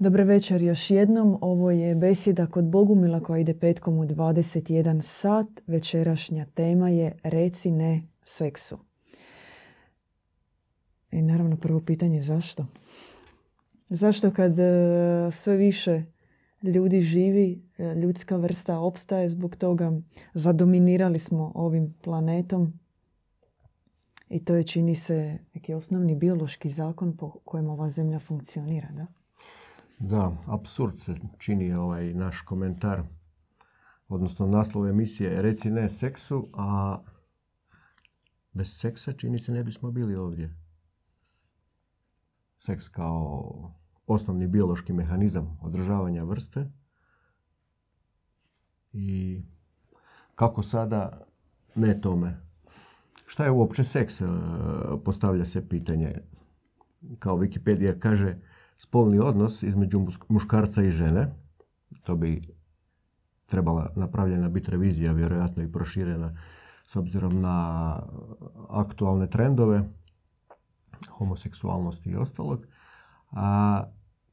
[0.00, 1.38] Dobar večer još jednom.
[1.40, 5.46] Ovo je besjeda kod Bogumila koja ide petkom u 21 sat.
[5.66, 8.78] Večerašnja tema je Reci ne seksu.
[11.10, 12.66] I naravno prvo pitanje zašto?
[13.88, 14.64] Zašto kad e,
[15.32, 16.02] sve više
[16.62, 19.92] ljudi živi, e, ljudska vrsta opstaje zbog toga,
[20.34, 22.72] zadominirali smo ovim planetom
[24.28, 29.17] i to je čini se neki osnovni biološki zakon po kojem ova zemlja funkcionira, da?
[29.98, 33.02] Da, absurd se čini ovaj naš komentar,
[34.08, 36.98] odnosno naslov emisije Reci ne seksu, a
[38.52, 40.54] bez seksa čini se ne bismo bili ovdje.
[42.58, 43.72] Seks kao
[44.06, 46.70] osnovni biološki mehanizam održavanja vrste
[48.92, 49.42] i
[50.34, 51.26] kako sada
[51.74, 52.40] ne tome.
[53.26, 54.20] Šta je uopće seks?
[54.20, 54.24] E,
[55.04, 56.20] postavlja se pitanje.
[57.18, 58.38] Kao Wikipedia kaže,
[58.78, 61.34] spolni odnos između muškarca i žene,
[62.02, 62.42] to bi
[63.46, 66.36] trebala napravljena biti revizija, vjerojatno i proširena
[66.84, 67.96] s obzirom na
[68.68, 69.88] aktualne trendove,
[71.10, 72.66] homoseksualnosti i ostalog,
[73.30, 73.84] a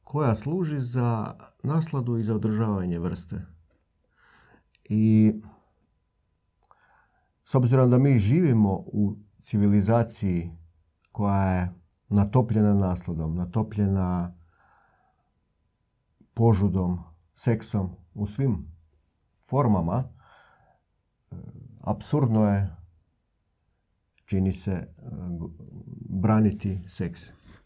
[0.04, 3.42] koja služi za nasladu i za održavanje vrste.
[4.84, 5.34] I
[7.44, 10.50] s obzirom da mi živimo u civilizaciji
[11.12, 11.72] koja je
[12.08, 14.34] natopljena nasladom, natopljena
[16.36, 16.98] požudom,
[17.34, 18.66] seksom u svim
[19.48, 21.36] formama, e,
[21.80, 22.76] apsurdno je,
[24.24, 24.86] čini se, e,
[26.08, 27.22] braniti seks.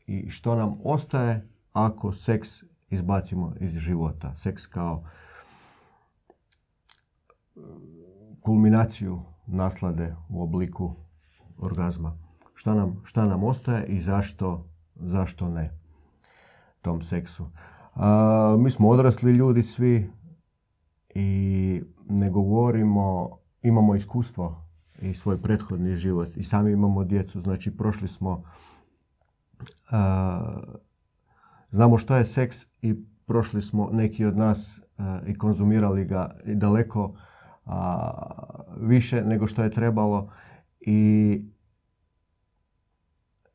[0.07, 4.35] I što nam ostaje ako seks izbacimo iz života?
[4.35, 5.05] Seks kao
[7.57, 7.61] e,
[8.41, 10.95] kulminaciju naslade u obliku
[11.59, 12.19] orgazma.
[12.55, 15.79] Šta nam, šta nam ostaje i zašto, zašto ne
[16.83, 17.47] tom seksu?
[18.01, 20.11] A, mi smo odrasli ljudi svi
[21.15, 24.65] i ne govorimo, imamo iskustvo
[25.03, 28.45] i svoj prethodni život i sami imamo djecu, znači prošli smo,
[31.71, 32.95] znamo što je seks i
[33.27, 34.81] prošli smo neki od nas
[35.27, 37.15] i konzumirali ga i daleko
[38.81, 40.33] više nego što je trebalo.
[40.81, 41.41] I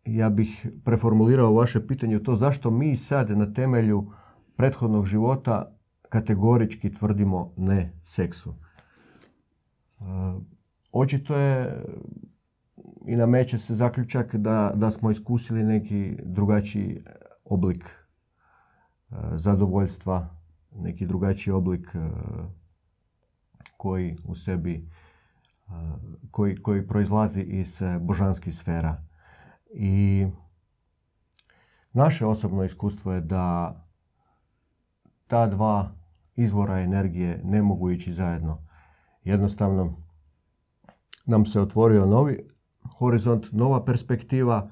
[0.05, 4.11] ja bih preformulirao vaše pitanje to zašto mi sad na temelju
[4.57, 5.75] prethodnog života
[6.09, 8.53] kategorički tvrdimo ne seksu.
[8.53, 10.03] E,
[10.91, 11.83] očito je
[13.07, 17.03] i nameće se zaključak da, da smo iskusili neki drugačiji
[17.45, 20.35] oblik e, zadovoljstva,
[20.75, 21.99] neki drugačiji oblik e,
[23.77, 24.89] koji u sebi
[26.31, 29.03] koji, koji proizlazi iz božanskih sfera.
[29.73, 30.27] I
[31.93, 33.75] naše osobno iskustvo je da
[35.27, 35.91] ta dva
[36.35, 38.67] izvora energije ne mogu ići zajedno.
[39.23, 40.01] Jednostavno
[41.25, 42.49] nam se otvorio novi
[42.99, 44.71] horizont, nova perspektiva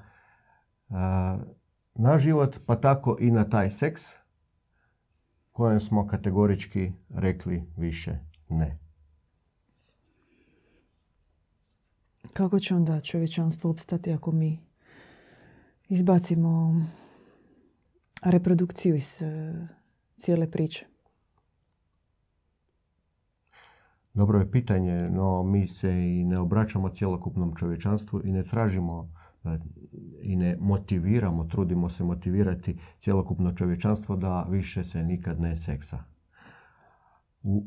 [1.94, 4.02] na život, pa tako i na taj seks
[5.52, 8.78] kojem smo kategorički rekli više ne.
[12.32, 14.60] Kako će onda čovječanstvo opstati ako mi
[15.88, 16.82] izbacimo
[18.24, 19.22] reprodukciju iz
[20.24, 20.86] cijele priče?
[24.14, 29.12] Dobro je pitanje, no mi se i ne obraćamo cjelokupnom čovječanstvu i ne tražimo
[30.22, 36.04] i ne motiviramo, trudimo se motivirati cjelokupno čovječanstvo da više se nikad ne seksa.
[37.42, 37.66] U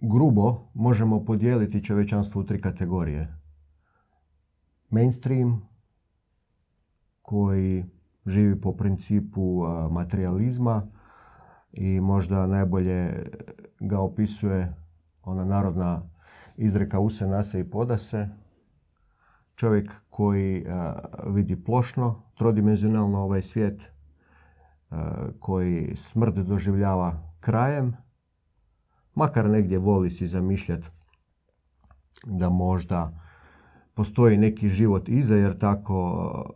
[0.00, 3.36] grubo možemo podijeliti čovječanstvo u tri kategorije.
[4.90, 5.68] Mainstream,
[7.22, 7.84] koji
[8.26, 10.95] živi po principu materializma,
[11.72, 13.30] i možda najbolje
[13.80, 14.74] ga opisuje
[15.22, 16.02] ona narodna
[16.56, 18.28] izreka use, nase i podase.
[19.54, 20.66] Čovjek koji
[21.26, 23.90] vidi plošno, trodimenzionalno ovaj svijet,
[25.38, 27.96] koji smrt doživljava krajem,
[29.14, 30.88] makar negdje voli si zamišljati
[32.24, 33.20] da možda
[33.94, 36.54] postoji neki život iza, jer tako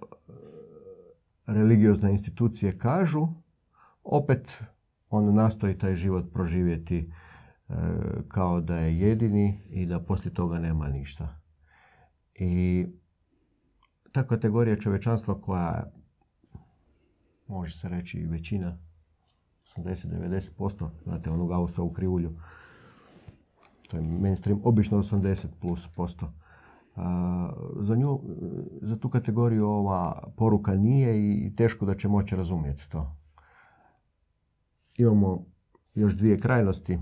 [1.47, 3.29] religiozne institucije kažu,
[4.05, 4.63] opet
[5.11, 6.99] on nastoji taj život proživjeti
[7.69, 7.75] e,
[8.29, 11.41] kao da je jedini i da poslije toga nema ništa.
[12.35, 12.87] I
[14.13, 15.93] ta kategorija čovečanstva koja
[17.49, 18.79] može se reći većina
[19.77, 21.49] 80-90%, znate onu
[21.79, 22.33] u krivulju,
[23.89, 26.33] to je mainstream, obično 80 plus posto.
[27.81, 28.21] za, nju,
[28.83, 33.20] za tu kategoriju ova poruka nije i teško da će moći razumjeti to.
[35.01, 35.45] Imamo
[35.95, 36.99] još dvije krajnosti.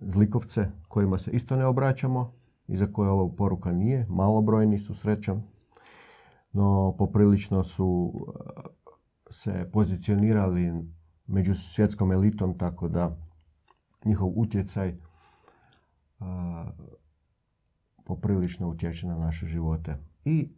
[0.00, 2.32] Zlikovce kojima se isto ne obraćamo
[2.68, 4.06] i za koje ova poruka nije.
[4.08, 5.42] Malobrojni su srećom,
[6.52, 8.12] no poprilično su
[9.30, 10.72] se pozicionirali
[11.26, 13.16] među svjetskom elitom, tako da
[14.04, 14.96] njihov utjecaj
[18.04, 19.96] poprilično utječe na naše živote.
[20.24, 20.48] I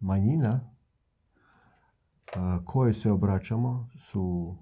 [0.00, 0.71] manjina
[2.64, 4.56] koje se obraćamo su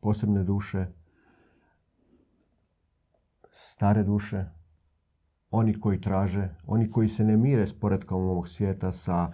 [0.00, 0.86] posebne duše,
[3.50, 4.44] stare duše,
[5.50, 9.32] oni koji traže, oni koji se ne mire s poredkom ovog svijeta sa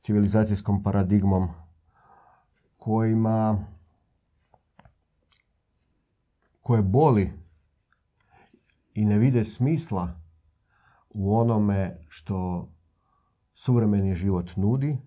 [0.00, 1.48] civilizacijskom paradigmom
[2.76, 3.66] kojima
[6.60, 7.32] koje boli
[8.94, 10.20] i ne vide smisla
[11.10, 12.68] u onome što
[13.54, 14.98] suvremeni život nudi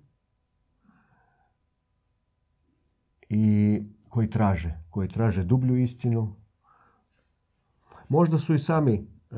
[3.29, 6.35] i koji traže, koji traže dublju istinu.
[8.09, 9.35] Možda su i sami e,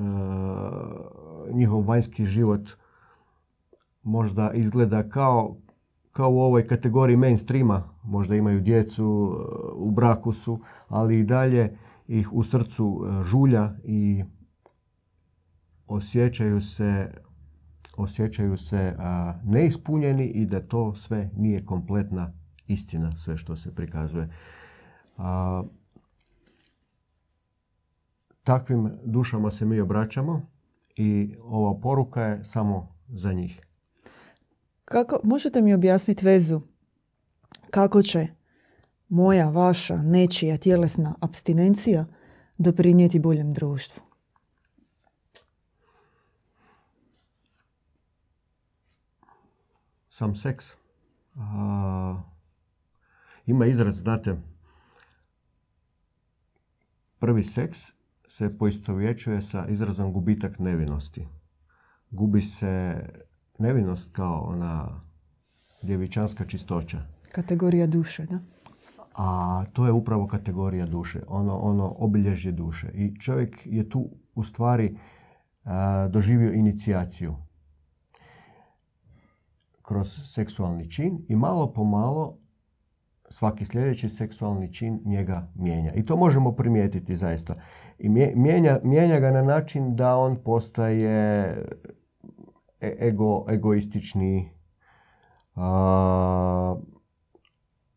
[1.53, 2.69] njihov vanjski život
[4.03, 5.57] možda izgleda kao,
[6.11, 7.83] kao u ovoj kategoriji mainstreama.
[8.03, 9.45] Možda imaju djecu, e,
[9.75, 11.77] u braku su, ali i dalje
[12.07, 14.23] ih u srcu e, žulja i
[15.87, 17.11] osjećaju se
[17.97, 18.95] osjećaju se
[19.43, 22.33] neispunjeni i da to sve nije kompletna
[22.69, 24.29] istina, sve što se prikazuje.
[25.17, 25.63] A,
[28.43, 30.41] takvim dušama se mi obraćamo
[30.95, 33.61] i ova poruka je samo za njih.
[34.85, 36.61] Kako, možete mi objasniti vezu
[37.69, 38.27] kako će
[39.09, 42.05] moja, vaša, nečija tjelesna abstinencija
[42.57, 44.03] doprinijeti boljem društvu?
[50.09, 50.65] Sam seks.
[51.35, 52.21] A,
[53.49, 54.35] ima izraz, znate,
[57.19, 57.79] prvi seks
[58.27, 61.27] se poistovjećuje sa izrazom gubitak nevinosti.
[62.11, 63.03] Gubi se
[63.57, 65.01] nevinost kao ona
[65.81, 67.01] djevičanska čistoća.
[67.31, 68.39] Kategorija duše, da?
[69.15, 72.91] A to je upravo kategorija duše, ono, ono obilježje duše.
[72.93, 74.97] I čovjek je tu u stvari
[76.09, 77.35] doživio inicijaciju
[79.81, 82.37] kroz seksualni čin i malo po malo
[83.29, 85.93] svaki sljedeći seksualni čin njega mijenja.
[85.93, 87.55] I to možemo primijetiti zaista.
[87.99, 91.47] I mijenja, mijenja ga na način da on postaje
[92.81, 94.49] e, ego, egoistični,
[95.55, 96.75] a,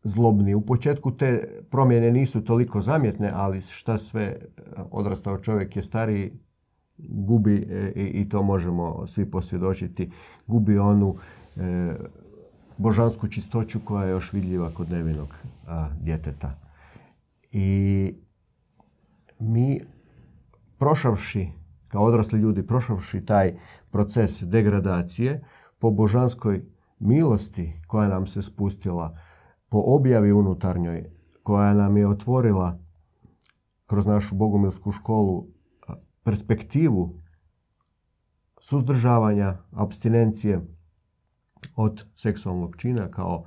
[0.03, 0.55] zlobni.
[0.55, 4.35] U početku te promjene nisu toliko zamjetne, ali šta sve
[4.91, 6.31] odrastao čovjek je stariji,
[6.97, 10.11] gubi e, i to možemo svi posvjedočiti,
[10.47, 11.15] gubi onu
[11.55, 11.93] e,
[12.77, 15.27] božansku čistoću koja je još vidljiva kod nevinog
[15.67, 16.59] a, djeteta.
[17.51, 18.13] I
[19.39, 19.81] mi
[20.77, 21.49] prošavši,
[21.87, 23.53] kao odrasli ljudi, prošavši taj
[23.91, 25.43] proces degradacije
[25.79, 26.65] po božanskoj
[26.99, 29.17] milosti koja nam se spustila,
[29.69, 31.09] po objavi unutarnjoj
[31.43, 32.79] koja nam je otvorila
[33.85, 35.47] kroz našu bogomilsku školu
[36.23, 37.21] perspektivu
[38.61, 40.61] suzdržavanja, abstinencije,
[41.75, 43.43] od seksualnog čina kao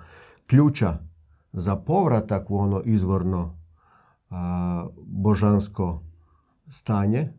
[0.47, 0.99] ključa
[1.53, 3.59] za povratak u ono izvorno
[5.07, 6.03] božansko
[6.69, 7.33] stanje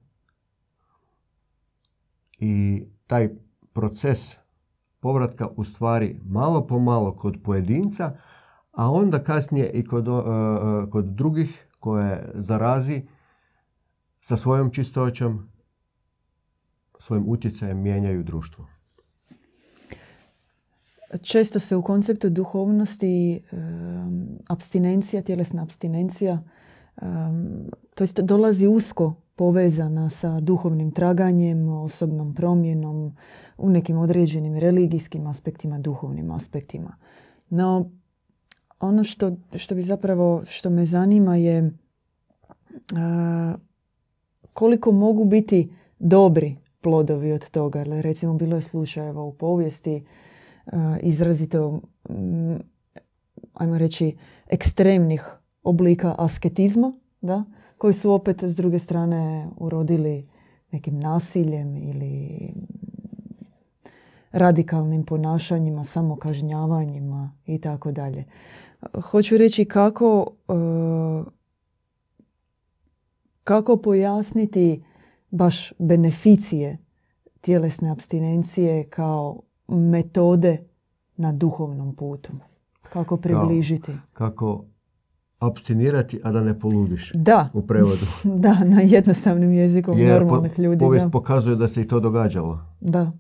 [2.39, 3.29] i taj
[3.74, 4.38] proces
[5.00, 8.17] povratka u stvari malo po malo kod pojedinca,
[8.72, 10.05] a onda kasnije i kod,
[10.91, 13.07] kod drugih koje zarazi
[14.19, 15.50] sa svojom čistoćom,
[17.00, 18.76] svojim utjecajem mijenjaju društvo.
[21.22, 23.42] Često se u konceptu duhovnosti
[24.48, 26.44] abstinencija, tjelesna abstinencija,
[27.96, 33.16] to jest dolazi usko povezana sa duhovnim traganjem, osobnom promjenom,
[33.58, 36.96] u nekim određenim religijskim aspektima, duhovnim aspektima.
[37.50, 37.92] No,
[38.80, 41.72] ono što, što bi zapravo, što me zanima je
[44.54, 47.84] koliko mogu biti dobri plodovi od toga.
[47.84, 50.06] Recimo, bilo je slučajeva u povijesti
[51.01, 52.55] izrazito, mm,
[53.53, 55.29] ajmo reći, ekstremnih
[55.63, 57.43] oblika asketizma, da?
[57.77, 60.29] koji su opet s druge strane urodili
[60.71, 62.39] nekim nasiljem ili
[64.31, 68.25] radikalnim ponašanjima, samokažnjavanjima i tako dalje.
[69.01, 70.53] Hoću reći kako, e,
[73.43, 74.83] kako pojasniti
[75.31, 76.77] baš beneficije
[77.41, 80.63] tjelesne abstinencije kao metode
[81.17, 82.29] na duhovnom putu?
[82.83, 83.91] Kako približiti?
[84.13, 84.65] Kako,
[85.39, 87.12] abstinirati, a da ne poludiš.
[87.15, 87.50] Da.
[87.53, 88.05] U prevodu.
[88.38, 90.79] Da, na jednostavnim jezikom Jer normalnih ljudi.
[90.79, 91.12] povijest Da.
[91.12, 92.59] pokazuje da se i to događalo.
[92.81, 93.12] da,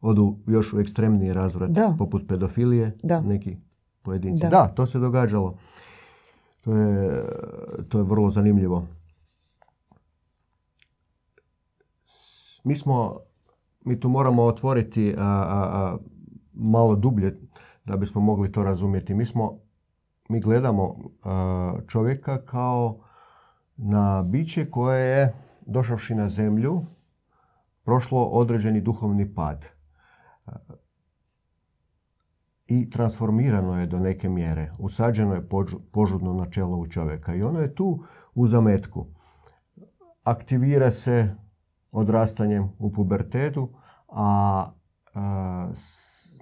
[0.00, 1.94] Odu još u ekstremniji razvrat, Da.
[1.98, 3.20] poput pedofilije, Da.
[3.20, 3.56] neki
[4.02, 4.40] pojedinci.
[4.40, 4.48] Da.
[4.48, 4.68] Da.
[4.68, 5.54] to se događalo.
[6.60, 7.24] To je,
[7.88, 8.86] to je vrlo zanimljivo.
[12.64, 13.18] Mi smo,
[13.88, 15.96] mi tu moramo otvoriti a, a, a,
[16.52, 17.38] malo dublje
[17.84, 19.14] da bismo mogli to razumjeti.
[19.14, 19.58] Mi smo,
[20.28, 22.98] mi gledamo a, čovjeka kao
[23.76, 25.34] na biće koje je
[25.66, 26.84] došavši na zemlju
[27.84, 29.66] prošlo određeni duhovni pad
[32.66, 34.72] i transformirano je do neke mjere.
[34.78, 35.48] Usađeno je
[35.92, 38.04] požudno načelo u čovjeka i ono je tu
[38.34, 39.06] u zametku.
[40.24, 41.34] Aktivira se
[41.92, 43.68] odrastanjem u pubertetu,
[44.08, 44.70] a,
[45.74, 46.36] s-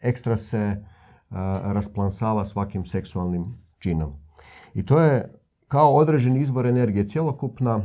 [0.00, 0.84] ekstra se
[1.30, 4.12] a, rasplansava svakim seksualnim činom.
[4.74, 5.34] I to je
[5.68, 7.08] kao određeni izvor energije.
[7.08, 7.80] Cjelokupna,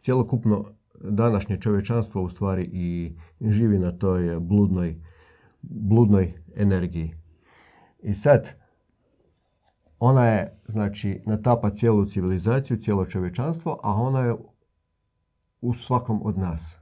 [0.00, 0.64] cjelokupno
[1.00, 4.96] današnje čovječanstvo u stvari i živi na toj bludnoj,
[5.62, 7.14] bludnoj energiji.
[8.02, 8.50] I sad,
[9.98, 14.34] ona je, znači, natapa cijelu civilizaciju, cijelo čovječanstvo, a ona je
[15.60, 16.78] u svakom od nas.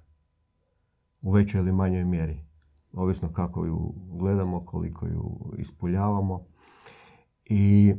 [1.22, 2.44] U većoj ili manjoj mjeri.
[2.92, 6.46] Ovisno kako ju gledamo, koliko ju ispuljavamo.
[7.44, 7.94] I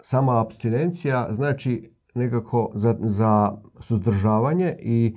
[0.00, 5.16] sama abstinencija znači nekako za, za suzdržavanje i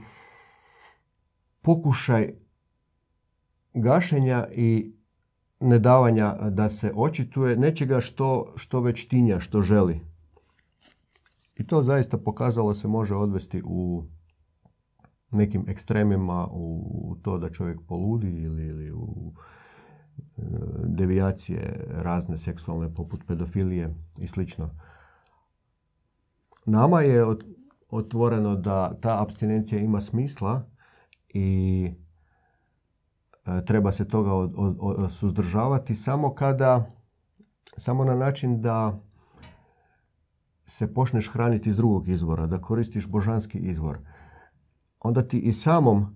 [1.61, 2.33] pokušaj
[3.73, 4.93] gašenja i
[5.59, 10.12] nedavanja da se očituje nečega što, što već tinja, što želi.
[11.63, 14.03] I to zaista pokazalo se može odvesti u
[15.31, 19.33] nekim ekstremima, u to da čovjek poludi ili, ili u
[20.37, 20.41] e,
[20.85, 24.69] devijacije razne seksualne poput pedofilije i slično.
[26.65, 27.55] Nama je ot-
[27.89, 30.65] otvoreno da ta abstinencija ima smisla
[31.29, 31.91] i
[33.45, 36.91] e, treba se toga od- od- od- suzdržavati samo kada,
[37.77, 38.99] samo na način da
[40.65, 43.97] se počneš hraniti iz drugog izvora, da koristiš božanski izvor.
[44.99, 46.15] Onda ti i samom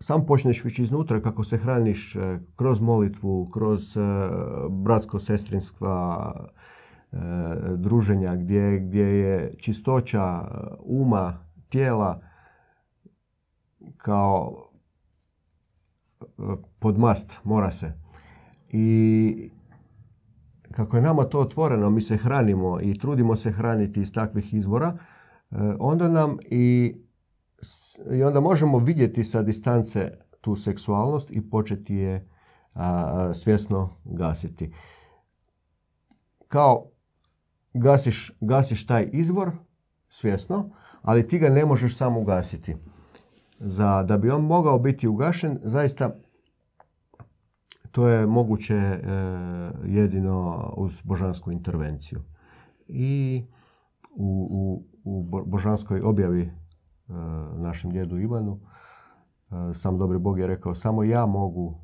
[0.00, 4.00] sam počneš već iznutra kako se hraniš e, kroz molitvu, kroz e,
[4.70, 6.32] bratsko-sestrinstva,
[7.12, 7.16] e,
[7.76, 10.48] druženja gdje, gdje je čistoća
[10.84, 12.20] uma, tijela
[13.96, 14.68] kao
[16.78, 17.92] podmast, mora se.
[18.68, 19.50] I
[20.72, 24.98] kako je nama to otvoreno, mi se hranimo i trudimo se hraniti iz takvih izvora,
[25.50, 26.94] e, onda nam i,
[28.12, 32.28] i onda možemo vidjeti sa distance tu seksualnost i početi je
[32.74, 34.72] a, svjesno gasiti.
[36.48, 36.90] Kao
[37.74, 39.50] gasiš, gasiš taj izvor
[40.08, 40.70] svjesno,
[41.02, 42.76] ali ti ga ne možeš sam ugasiti.
[43.58, 46.16] Za, da bi on mogao biti ugašen, zaista
[47.92, 49.00] to je moguće e,
[49.84, 52.22] jedino uz božansku intervenciju.
[52.86, 53.44] I
[54.14, 56.52] u, u, u bo- božanskoj objavi e,
[57.56, 58.60] našem djedu Ivanu,
[59.50, 61.78] e, sam dobri Bog je rekao, samo ja mogu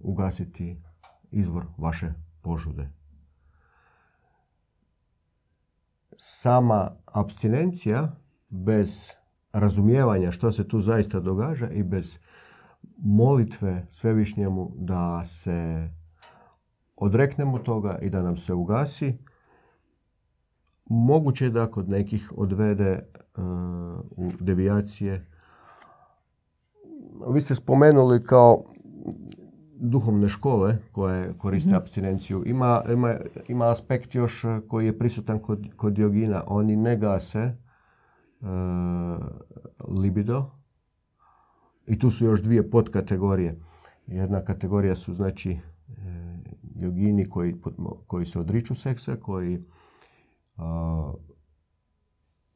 [0.00, 0.82] ugasiti
[1.30, 2.88] izvor vaše požude.
[6.16, 8.16] Sama abstinencija
[8.48, 9.10] bez
[9.52, 12.18] razumijevanja što se tu zaista događa i bez
[12.96, 15.88] molitve svevišnjemu da se
[16.96, 19.18] odreknemo toga i da nam se ugasi,
[20.84, 23.02] moguće je da kod nekih odvede e,
[24.10, 25.26] u devijacije.
[27.32, 28.64] Vi ste spomenuli kao
[29.76, 32.42] duhovne škole koje koriste abstinenciju.
[32.46, 33.14] Ima, ima,
[33.48, 36.44] ima aspekt još e, koji je prisutan kod, kod jogina.
[36.46, 37.54] Oni ne gase e,
[39.88, 40.55] libido,
[41.86, 43.60] i tu su još dvije podkategorije.
[44.06, 45.58] Jedna kategorija su znači e,
[46.74, 47.56] jogini koji,
[48.06, 49.64] koji se odriču seksa, koji
[50.56, 51.12] a,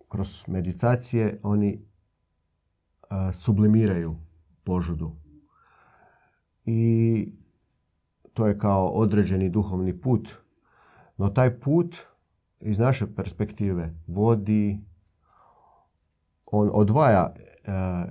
[0.08, 1.80] kroz meditacije oni
[3.08, 4.16] a, sublimiraju
[4.64, 5.16] požudu.
[6.64, 7.32] I
[8.34, 10.28] to je kao određeni duhovni put.
[11.16, 11.96] No taj put
[12.60, 14.80] iz naše perspektive vodi
[16.46, 17.49] on odvaja e,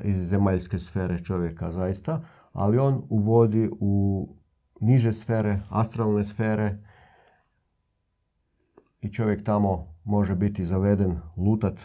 [0.04, 2.22] iz zemaljske sfere čovjeka zaista,
[2.54, 4.28] ali on uvodi u
[4.82, 6.78] niže sfere, astralne sfere
[9.02, 11.82] i čovjek tamo može biti zaveden, lutat,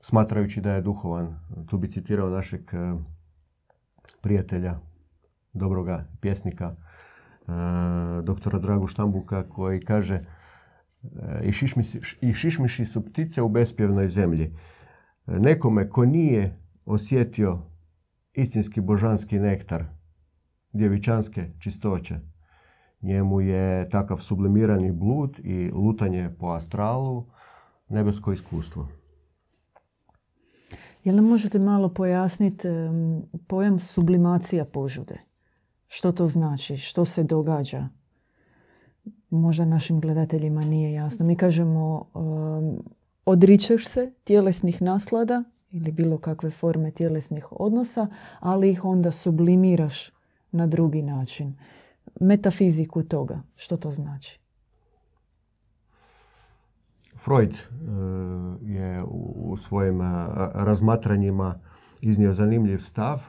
[0.00, 1.38] smatrajući da je duhovan.
[1.66, 2.94] Tu bi citirao našeg e,
[4.20, 4.78] prijatelja,
[5.52, 6.74] dobroga pjesnika
[8.22, 10.20] doktora Dragu Štambuka koji kaže
[12.20, 14.56] i šišmiši su ptice u bespjevnoj zemlji.
[15.26, 17.58] Nekome ko nije osjetio
[18.34, 19.84] istinski božanski nektar
[20.72, 22.18] djevičanske čistoće,
[23.02, 27.24] njemu je takav sublimirani blud i lutanje po astralu
[27.88, 28.88] nebesko iskustvo.
[31.04, 32.68] Jel nam možete malo pojasniti
[33.46, 35.20] pojam sublimacija požude?
[35.88, 36.76] Što to znači?
[36.76, 37.88] Što se događa?
[39.30, 41.26] Možda našim gledateljima nije jasno.
[41.26, 42.06] Mi kažemo
[43.24, 48.06] odričeš se tjelesnih naslada ili bilo kakve forme tjelesnih odnosa,
[48.40, 50.10] ali ih onda sublimiraš
[50.50, 51.54] na drugi način.
[52.20, 53.42] Metafiziku toga.
[53.56, 54.40] Što to znači?
[57.24, 57.58] Freud e,
[58.62, 61.60] je u svojim e, razmatranjima
[62.00, 63.20] iznio zanimljiv stav.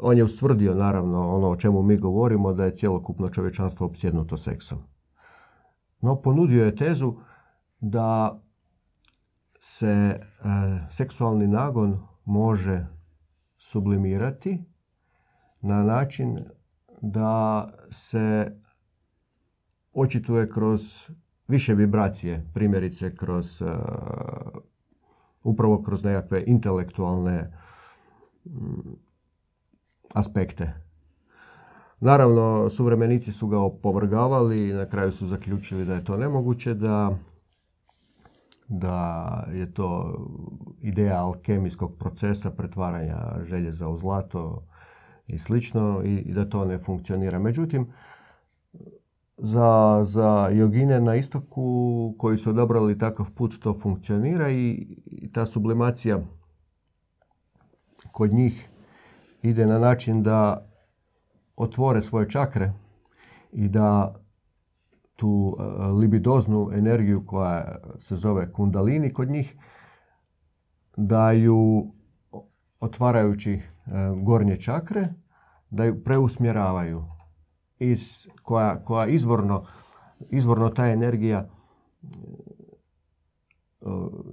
[0.00, 4.78] On je ustvrdio, naravno, ono o čemu mi govorimo, da je cjelokupno čovječanstvo opsjednuto seksom.
[6.00, 7.14] No, ponudio je tezu
[7.80, 8.40] da
[9.60, 10.20] se e,
[10.90, 12.86] seksualni nagon može
[13.56, 14.64] sublimirati
[15.60, 16.38] na način
[17.00, 18.56] da se
[19.92, 21.10] očituje kroz
[21.48, 23.68] više vibracije, primjerice kroz uh,
[25.42, 27.52] upravo kroz nekakve intelektualne
[28.44, 28.90] mm,
[30.14, 30.74] aspekte.
[32.00, 37.18] Naravno, suvremenici su ga opovrgavali i na kraju su zaključili da je to nemoguće, da,
[38.70, 40.18] da je to
[40.80, 44.62] ideja alkemijskog procesa pretvaranja željeza u zlato
[45.26, 47.38] i slično i da to ne funkcionira.
[47.38, 47.92] Međutim,
[49.36, 54.70] za, za jogine na istoku koji su odabrali takav put to funkcionira i,
[55.06, 56.20] i ta sublimacija
[58.12, 58.68] kod njih
[59.42, 60.66] ide na način da
[61.56, 62.72] otvore svoje čakre
[63.52, 64.19] i da
[65.20, 69.56] tu e, libidoznu energiju koja se zove kundalini kod njih
[70.96, 71.92] da ju
[72.80, 73.62] otvarajući e,
[74.22, 75.08] gornje čakre
[75.70, 77.04] da ju preusmjeravaju
[77.78, 79.64] iz, koja, koja izvorno,
[80.30, 81.46] izvorno ta energija e,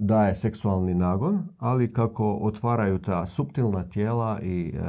[0.00, 4.80] daje seksualni nagon, ali kako otvaraju ta suptilna tijela i e,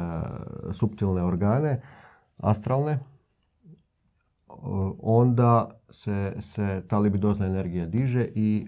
[0.74, 1.82] suptilne organe,
[2.38, 3.00] astralne,
[5.02, 8.68] onda se, se ta libidozna energija diže i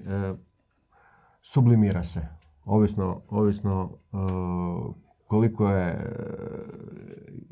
[1.41, 2.21] sublimira se.
[2.65, 3.97] Ovisno, ovisno
[5.31, 5.97] koliko je e,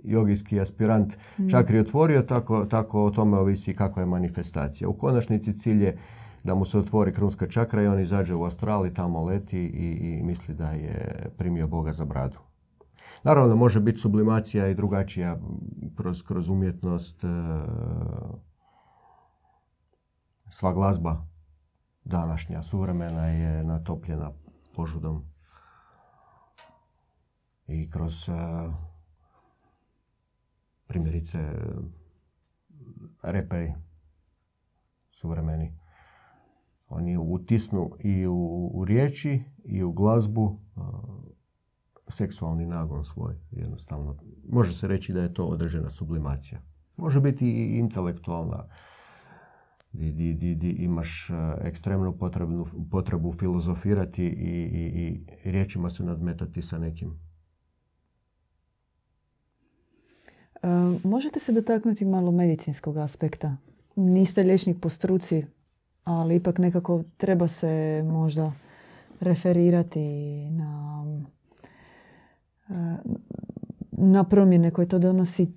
[0.04, 1.49] jogijski aspirant mm.
[1.49, 4.89] čakri otvorio, tako, tako o tome ovisi kakva je manifestacija.
[4.89, 5.97] U konačnici cilj je
[6.43, 9.88] da mu se otvori krunska čakra i on izađe u astral i tamo leti i,
[10.10, 12.38] i misli da je primio Boga za bradu.
[13.23, 15.38] Naravno, može biti sublimacija i drugačija
[15.95, 17.23] kroz, kroz umjetnost.
[17.23, 17.27] E,
[20.49, 21.25] sva glazba
[22.03, 24.32] današnja, suvremena je natopljena
[24.75, 25.25] požudom
[27.67, 28.29] i kroz
[30.88, 31.38] primjerice
[33.21, 33.73] reperi
[35.12, 35.73] suvremeni.
[36.89, 40.60] Oni utisnu i u, u riječi i u glazbu
[42.10, 43.34] seksualni nagon svoj.
[43.52, 44.15] Jednostavno,
[44.50, 46.62] može se reći da je to određena sublimacija.
[46.98, 48.65] Može biti i intelektualna.
[49.91, 51.30] Di, di, di, imaš
[51.62, 57.19] ekstremnu potrebu, potrebu filozofirati i, i, i riječima se nadmetati sa nekim
[61.04, 63.58] Možete se dotaknuti malo medicinskog aspekta.
[63.95, 65.45] Niste liječnik po struci,
[66.04, 68.52] ali ipak nekako treba se možda
[69.19, 70.00] referirati
[70.52, 71.06] na,
[74.01, 75.47] na promjene koje to donosi e,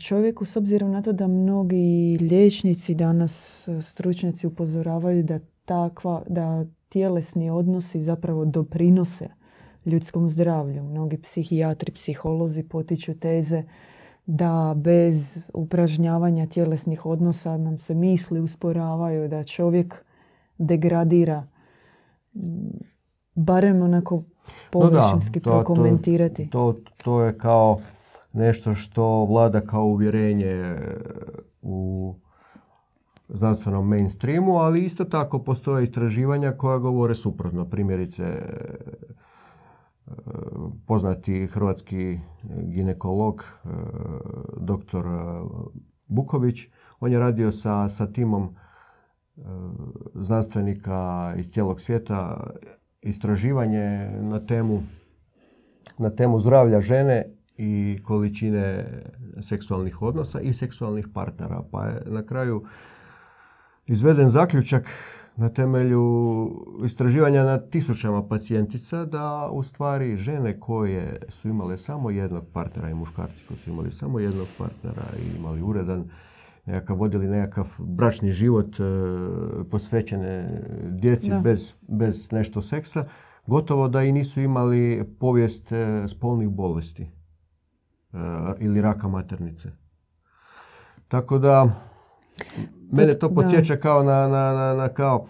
[0.00, 6.66] čovjeku s obzirom na to da mnogi liječnici danas e, stručnjaci upozoravaju da takva, da
[6.88, 9.28] tjelesni odnosi zapravo doprinose
[9.84, 10.82] ljudskom zdravlju.
[10.82, 13.62] Mnogi psihijatri, psiholozi potiču teze
[14.26, 20.04] da bez upražnjavanja tjelesnih odnosa nam se misli usporavaju, da čovjek
[20.58, 21.46] degradira.
[23.34, 24.22] Barem onako
[24.70, 26.50] površinski no prokomentirati.
[26.50, 27.78] To, to, to je kao
[28.32, 30.76] nešto što vlada kao uvjerenje
[31.62, 32.14] u
[33.28, 37.64] znanstvenom mainstreamu, ali isto tako postoje istraživanja koja govore suprotno.
[37.64, 38.24] Primjerice,
[40.86, 42.18] poznati hrvatski
[42.62, 43.68] ginekolog e,
[44.56, 45.04] dr.
[46.06, 46.66] Buković.
[47.00, 49.40] On je radio sa, sa timom e,
[50.14, 52.50] znanstvenika iz cijelog svijeta
[53.02, 54.82] istraživanje na temu,
[55.98, 57.24] na temu zdravlja žene
[57.56, 58.84] i količine
[59.40, 61.62] seksualnih odnosa i seksualnih partnera.
[61.70, 62.64] Pa je na kraju
[63.86, 64.90] izveden zaključak
[65.36, 66.50] na temelju
[66.84, 72.94] istraživanja na tisućama pacijentica da u stvari žene koje su imale samo jednog partnera i
[72.94, 76.04] muškarci koji su imali samo jednog partnera i imali uredan
[76.68, 78.82] nekakav, vodili nekakav bračni život e,
[79.70, 83.04] posvećene djeci bez, bez nešto seksa,
[83.46, 87.08] gotovo da i nisu imali povijest e, spolnih bolesti e,
[88.58, 89.68] ili raka maternice.
[91.08, 91.70] Tako da,
[92.92, 95.26] mene to podsjeća kao na, na, na, na kao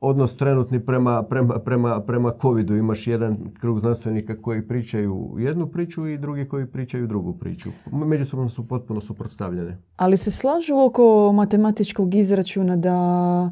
[0.00, 2.76] odnos trenutni prema, prema, prema, prema covidu.
[2.76, 7.70] Imaš jedan krug znanstvenika koji pričaju jednu priču i drugi koji pričaju drugu priču.
[7.92, 9.78] Međusobno su potpuno suprotstavljene.
[9.96, 13.50] Ali se slažu oko matematičkog izračuna da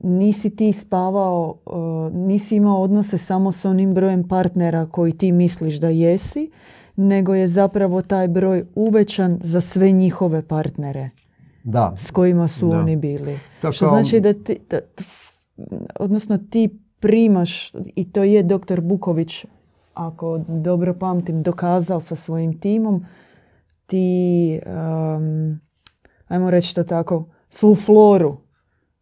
[0.00, 5.74] nisi ti spavao, uh, nisi imao odnose samo s onim brojem partnera koji ti misliš
[5.74, 6.50] da jesi,
[6.96, 11.10] nego je zapravo taj broj uvećan za sve njihove partnere
[11.64, 11.94] da.
[11.96, 13.38] s kojima su oni bili.
[13.72, 14.80] Što znači da, ti, da
[15.98, 19.44] odnosno ti primaš, i to je doktor Buković,
[19.94, 23.06] ako dobro pamtim, dokazao sa svojim timom,
[23.86, 25.60] ti, um,
[26.28, 28.36] ajmo reći to tako, svu floru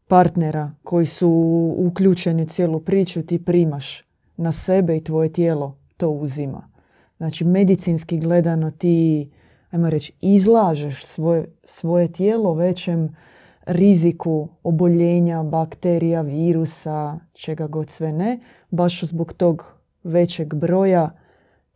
[0.06, 1.30] partnera koji su
[1.78, 4.04] uključeni u cijelu priču ti primaš
[4.36, 6.68] na sebe i tvoje tijelo to uzima.
[7.16, 9.30] Znači, medicinski gledano ti,
[9.70, 13.16] ajmo reći, izlažeš svoje, svoje tijelo većem
[13.66, 19.64] riziku oboljenja, bakterija, virusa, čega god sve ne, baš zbog tog
[20.04, 21.10] većeg broja,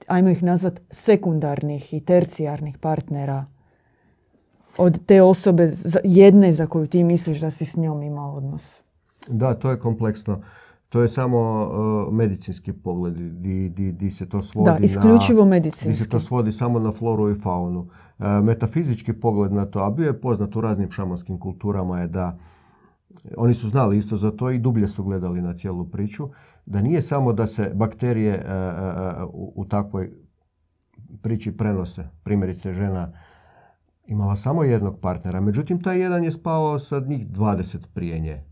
[0.07, 3.47] ajmo ih nazvat sekundarnih i tercijarnih partnera
[4.79, 5.71] od te osobe
[6.05, 8.81] jedne za koju ti misliš da si s njom imao odnos.
[9.29, 10.43] Da, to je kompleksno.
[10.89, 15.89] To je samo uh, medicinski pogled di, di, di, se to svodi da, isključivo medicinski.
[15.89, 17.87] Di se to svodi samo na floru i faunu.
[18.19, 22.39] Uh, metafizički pogled na to, a bio je poznat u raznim šamanskim kulturama je da
[23.37, 26.29] oni su znali isto za to i dublje su gledali na cijelu priču,
[26.67, 30.11] da nije samo da se bakterije uh, u, u takvoj
[31.23, 32.09] priči prenose.
[32.23, 33.13] Primjerice žena
[34.07, 38.45] imala samo jednog partnera, međutim taj jedan je spao sa njih 20 prije nje.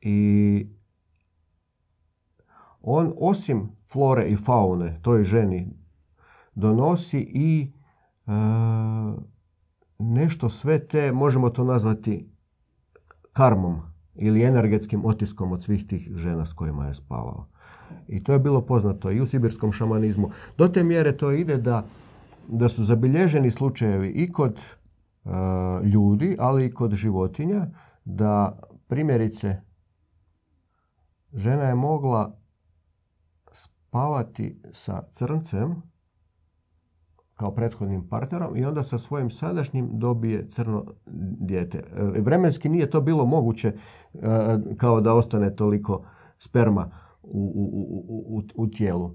[0.00, 0.66] I
[2.82, 5.68] on osim flore i faune toj ženi
[6.54, 7.75] donosi i e,
[9.98, 12.30] nešto sve te, možemo to nazvati
[13.32, 13.80] karmom
[14.14, 17.46] ili energetskim otiskom od svih tih žena s kojima je spavao.
[18.08, 20.30] I to je bilo poznato i u sibirskom šamanizmu.
[20.58, 21.86] Do te mjere to ide da,
[22.48, 25.30] da su zabilježeni slučajevi i kod e,
[25.84, 27.66] ljudi, ali i kod životinja,
[28.04, 28.58] da
[28.88, 29.60] primjerice
[31.32, 32.38] žena je mogla
[33.52, 35.82] spavati sa crncem
[37.36, 40.84] kao prethodnim partnerom i onda sa svojim sadašnjim dobije crno
[41.40, 41.78] dijete.
[41.78, 44.18] E, vremenski nije to bilo moguće e,
[44.76, 46.04] kao da ostane toliko
[46.38, 46.90] sperma
[47.22, 49.10] u, u, u, u tijelu.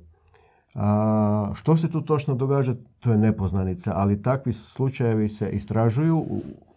[0.75, 6.25] A, što se tu točno događa, to je nepoznanica, ali takvi slučajevi se istražuju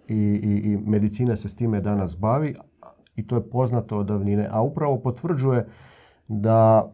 [0.09, 2.54] i, i, i medicina se s time danas bavi
[3.16, 5.66] i to je poznato od davnine, a upravo potvrđuje
[6.28, 6.90] da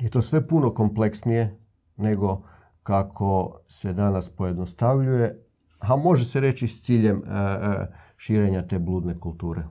[0.00, 1.56] je to sve puno kompleksnije
[1.96, 2.42] nego
[2.90, 5.44] kako se danas pojednostavljuje,
[5.78, 9.62] a može se reći s ciljem e, e, širenja te bludne kulture.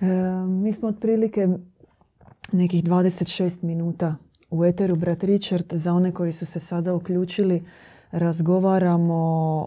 [0.00, 0.06] E,
[0.46, 1.48] mi smo otprilike
[2.52, 4.14] nekih 26 minuta
[4.50, 5.64] u Eteru, brat Richard.
[5.72, 7.64] Za one koji su se sada uključili,
[8.10, 9.14] razgovaramo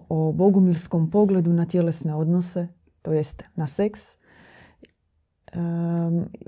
[0.09, 2.67] o bogumilskom pogledu na tjelesne odnose,
[3.01, 4.17] to jest na seks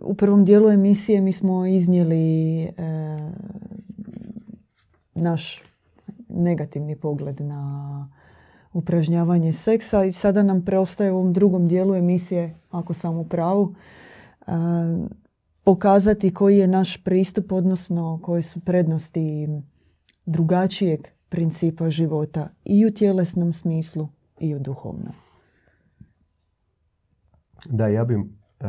[0.02, 2.70] u prvom dijelu emisije mi smo iznijeli
[5.16, 5.64] naš
[6.30, 8.10] negativni pogled na
[8.74, 13.76] upražnjavanje seksa i sada nam preostaje u ovom drugom dijelu emisije, ako sam u pravu,
[15.64, 19.48] pokazati koji je naš pristup, odnosno koje su prednosti
[20.26, 24.08] drugačijeg principa života i u tjelesnom smislu
[24.40, 25.14] i u duhovnom.
[27.66, 28.18] Da, ja bih
[28.60, 28.68] E,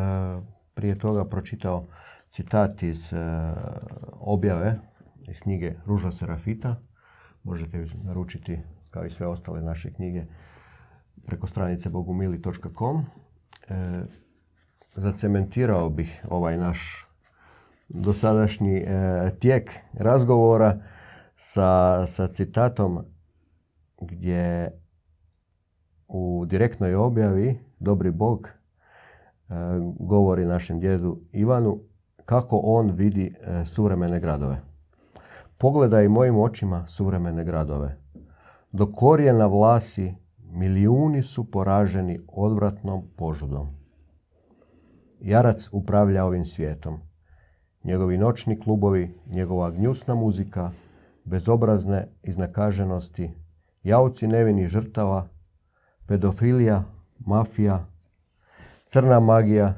[0.74, 1.84] prije toga pročitao
[2.28, 3.16] citat iz e,
[4.20, 4.78] objave
[5.28, 6.80] iz knjige Ruža Serafita.
[7.42, 8.58] Možete ju naručiti
[8.90, 10.24] kao i sve ostale naše knjige
[11.26, 13.04] preko stranice bogumili.com.
[13.68, 14.02] E,
[14.94, 17.06] zacementirao bih ovaj naš
[17.88, 18.86] dosadašnji
[19.38, 20.82] tijek razgovora
[21.36, 22.98] sa, sa citatom
[24.00, 24.72] gdje
[26.08, 28.48] u direktnoj objavi Dobri Bog
[29.48, 29.54] E,
[29.98, 31.80] govori našem djedu Ivanu
[32.24, 34.60] kako on vidi e, suvremene gradove.
[35.58, 37.96] Pogledaj mojim očima suvremene gradove.
[38.72, 43.68] Do korijena vlasi milijuni su poraženi odvratnom požudom.
[45.20, 46.98] Jarac upravlja ovim svijetom.
[47.84, 50.70] Njegovi noćni klubovi, njegova gnjusna muzika,
[51.24, 53.30] bezobrazne iznakaženosti,
[53.82, 55.28] jauci nevinih žrtava,
[56.06, 56.84] pedofilija,
[57.18, 57.86] mafija,
[58.86, 59.74] crna magija,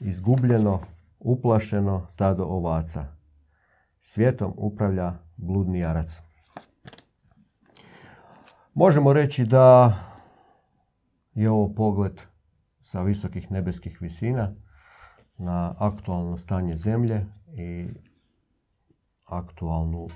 [0.00, 0.80] izgubljeno,
[1.20, 3.17] uplašeno stado ovaca.
[4.10, 6.20] Svijetom upravlja bludni jarac.
[8.74, 9.96] Možemo reći da
[11.34, 12.20] je ovo pogled
[12.80, 14.54] sa visokih nebeskih visina
[15.38, 17.88] na aktualno stanje zemlje i
[19.24, 20.08] aktualnu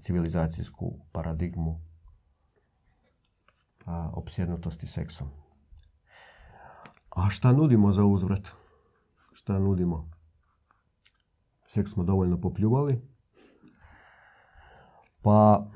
[0.00, 1.80] civilizacijsku paradigmu
[4.12, 5.28] opsjednutosti seksom.
[7.10, 8.48] A šta nudimo za uzvrat?
[9.32, 10.10] Šta nudimo?
[11.66, 13.15] Seks smo dovoljno popljuvali.
[15.26, 15.66] Pa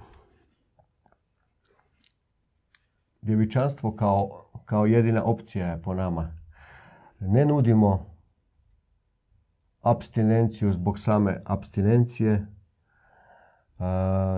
[3.23, 6.33] djevičanstvo kao, kao jedina opcija je po nama.
[7.21, 8.07] Ne nudimo
[9.83, 12.47] abstinenciju zbog same abstinencije.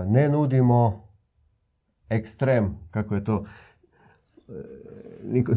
[0.07, 1.07] Ne nudimo
[2.09, 3.45] ekstrem, kako je to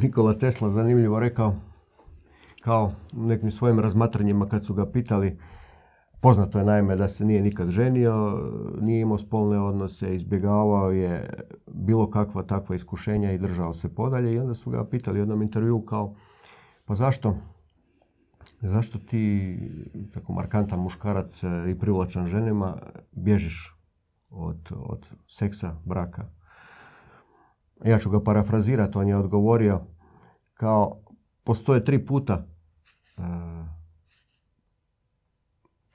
[0.03, 1.55] Nikola Tesla zanimljivo rekao,
[2.61, 5.39] kao u nekim svojim razmatranjima kad su ga pitali,
[6.21, 8.41] poznato je naime da se nije nikad ženio,
[8.81, 11.31] nije imao spolne odnose, izbjegavao je
[11.67, 15.43] bilo kakva takva iskušenja i držao se podalje i onda su ga pitali u jednom
[15.43, 16.15] intervju kao,
[16.85, 17.37] pa zašto,
[18.61, 19.59] zašto ti,
[20.15, 22.77] tako markantan muškarac i privlačan ženima,
[23.13, 23.77] bježiš
[24.31, 26.37] od, od seksa, braka?
[27.85, 29.81] ja ću ga parafrazirati, on je odgovorio
[30.55, 31.01] kao
[31.45, 33.23] postoje tri puta e,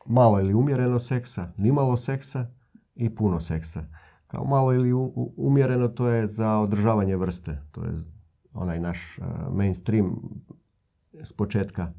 [0.05, 2.47] malo ili umjereno seksa, nimalo seksa
[2.95, 3.83] i puno seksa.
[4.27, 4.93] Kao malo ili
[5.37, 7.91] umjereno to je za održavanje vrste, to je
[8.53, 10.15] onaj naš uh, mainstream
[11.23, 11.91] s početka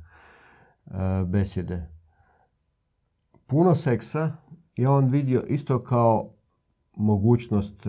[0.84, 0.92] uh,
[1.26, 1.88] besjede.
[3.46, 4.36] Puno seksa
[4.76, 6.30] je on vidio isto kao
[6.96, 7.86] mogućnost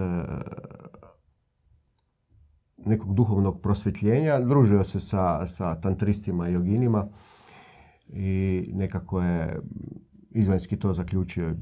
[2.78, 4.40] nekog duhovnog prosvjetljenja.
[4.40, 7.08] Družio se sa, sa tantristima i joginima
[8.08, 9.62] i nekako je
[10.30, 11.56] izvanjski to zaključio,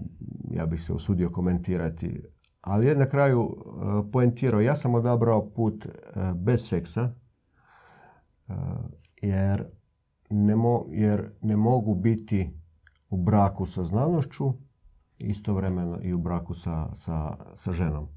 [0.51, 2.21] ja bih se usudio komentirati.
[2.61, 5.89] Ali na kraju e, poentirao, ja sam odabrao put e,
[6.35, 7.13] bez seksa,
[8.47, 8.53] e,
[9.21, 9.65] jer
[10.29, 10.55] ne,
[10.91, 12.53] jer ne mogu biti
[13.09, 14.53] u braku sa znanošću,
[15.17, 18.07] istovremeno i u braku sa, sa, sa ženom.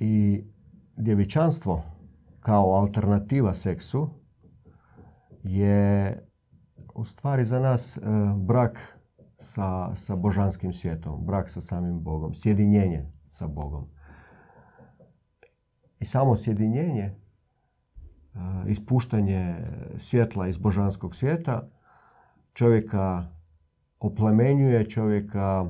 [0.00, 0.44] I
[0.96, 1.82] djevičanstvo
[2.40, 4.19] kao alternativa seksu
[5.42, 6.16] je
[6.94, 8.00] u stvari za nas e,
[8.36, 8.78] brak
[9.38, 13.88] sa, sa božanskim svijetom, brak sa samim Bogom, sjedinjenje sa Bogom.
[16.00, 17.14] I samo sjedinjenje, e,
[18.66, 19.56] ispuštanje
[19.98, 21.68] svjetla iz božanskog svijeta
[22.52, 23.26] čovjeka
[24.00, 25.66] oplemenjuje, čovjeka,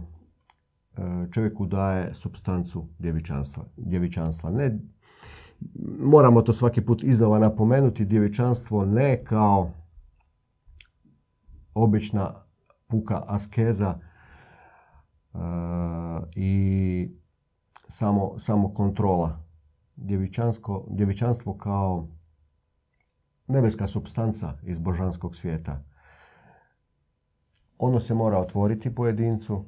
[0.96, 3.64] e, čovjeku daje substancu djevičanstva.
[3.76, 4.50] djevičanstva.
[4.50, 4.78] Ne
[5.98, 9.70] moramo to svaki put iznova napomenuti, djevičanstvo ne kao
[11.74, 12.34] obična
[12.88, 13.94] puka askeza
[15.34, 15.38] e,
[16.34, 17.10] i
[17.88, 19.40] samo, samo kontrola.
[20.88, 22.08] djevičanstvo kao
[23.46, 25.84] nebeska substanca iz božanskog svijeta.
[27.78, 29.64] Ono se mora otvoriti pojedincu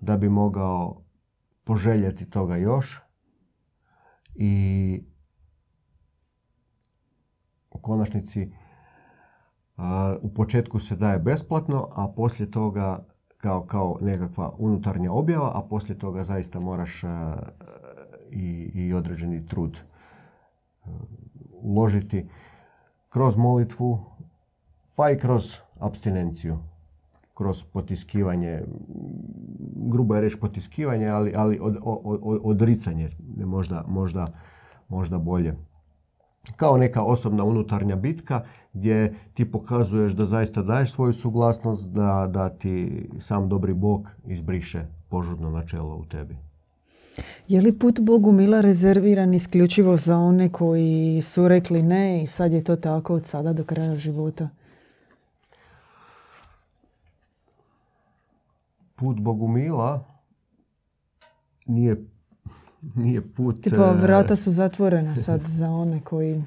[0.00, 1.02] da bi mogao
[1.64, 3.09] poželjeti toga još
[4.40, 5.02] i
[7.70, 8.52] u konačnici
[10.20, 15.98] u početku se daje besplatno, a poslije toga kao, kao nekakva unutarnja objava, a poslije
[15.98, 17.02] toga zaista moraš
[18.30, 19.78] i, i određeni trud
[21.52, 22.28] uložiti
[23.08, 23.98] kroz molitvu,
[24.94, 26.58] pa i kroz abstinenciju,
[27.40, 28.62] kroz potiskivanje,
[29.76, 34.26] grubo je reći potiskivanje, ali, ali od, od, odricanje, možda, možda,
[34.88, 35.54] možda bolje.
[36.56, 42.48] Kao neka osobna unutarnja bitka gdje ti pokazuješ da zaista daješ svoju suglasnost da, da
[42.48, 46.36] ti sam dobri Bog izbriše požudno načelo u tebi.
[47.48, 52.52] Je li put Bogu mila rezerviran isključivo za one koji su rekli ne i sad
[52.52, 54.48] je to tako od sada do kraja života?
[59.00, 60.04] Put Bogumila
[61.66, 62.04] nije,
[62.94, 63.62] nije put...
[63.62, 66.42] Tipo, e, vrata su zatvorena sad za one koji...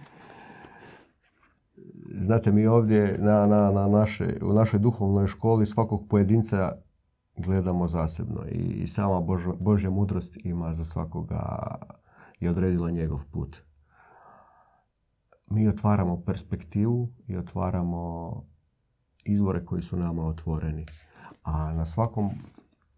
[2.22, 6.72] Znate, mi ovdje na, na, na naše, u našoj duhovnoj školi svakog pojedinca
[7.38, 11.76] gledamo zasebno i, i sama Božo, Božja mudrost ima za svakoga
[12.40, 13.58] i odredila njegov put.
[15.50, 18.34] Mi otvaramo perspektivu i otvaramo
[19.26, 20.86] izvore koji su nama otvoreni.
[21.44, 22.30] A na svakom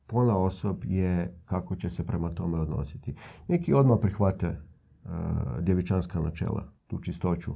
[0.07, 3.15] pona osob je kako će se prema tome odnositi.
[3.47, 5.11] Neki odmah prihvate uh,
[5.59, 7.53] djevičanska načela, tu čistoću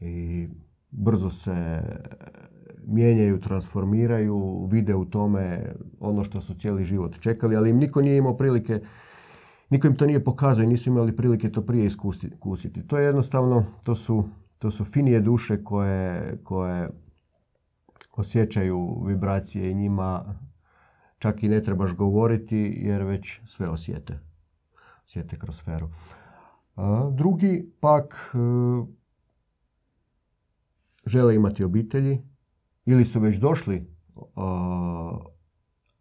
[0.00, 0.48] i
[0.90, 1.82] brzo se
[2.86, 8.16] mijenjaju, transformiraju, vide u tome ono što su cijeli život čekali, ali im niko nije
[8.16, 8.80] imao prilike,
[9.70, 12.86] niko im to nije pokazao i nisu imali prilike to prije iskusiti.
[12.86, 16.90] To je jednostavno, to su, to su finije duše koje, koje
[18.12, 20.34] osjećaju vibracije i njima
[21.18, 24.18] čak i ne trebaš govoriti jer već sve osjete.
[25.04, 25.88] Osjete kroz sferu.
[27.12, 28.38] Drugi pak e,
[31.06, 32.22] žele imati obitelji
[32.84, 33.86] ili su već došli,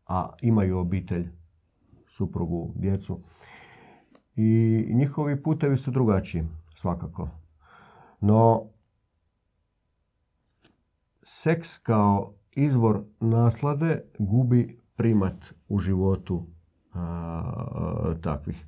[0.08, 1.30] a imaju obitelj,
[2.08, 3.24] suprugu, djecu.
[4.36, 6.44] I njihovi putevi su drugačiji,
[6.76, 7.30] svakako.
[8.20, 8.71] No,
[11.24, 16.48] seks kao izvor naslade gubi primat u životu
[18.22, 18.66] takvih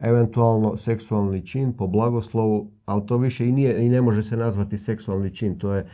[0.00, 4.78] eventualno seksualni čin po blagoslovu, ali to više i, nije, i ne može se nazvati
[4.78, 5.58] seksualni čin.
[5.58, 5.86] To je e,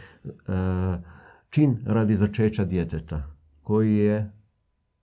[1.51, 3.23] čin radi začeća djeteta
[3.63, 4.33] koji je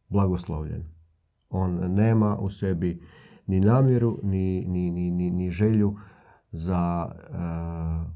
[0.10, 0.84] blagoslovljen.
[1.50, 3.02] On nema u sebi
[3.48, 5.96] ni namjeru, ni, ni, ni, ni želju
[6.52, 7.36] za e,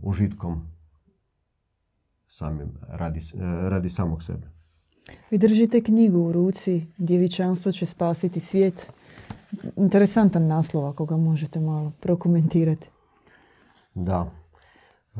[0.01, 0.76] užitkom
[2.37, 4.47] samim, radi, e, radi samog sebe.
[5.31, 8.91] Vi držite knjigu u ruci, djevičanstvo će spasiti svijet
[9.75, 12.89] interesantan naslov ako ga možete malo prokomentirati.
[13.93, 14.31] Da.
[15.15, 15.19] E,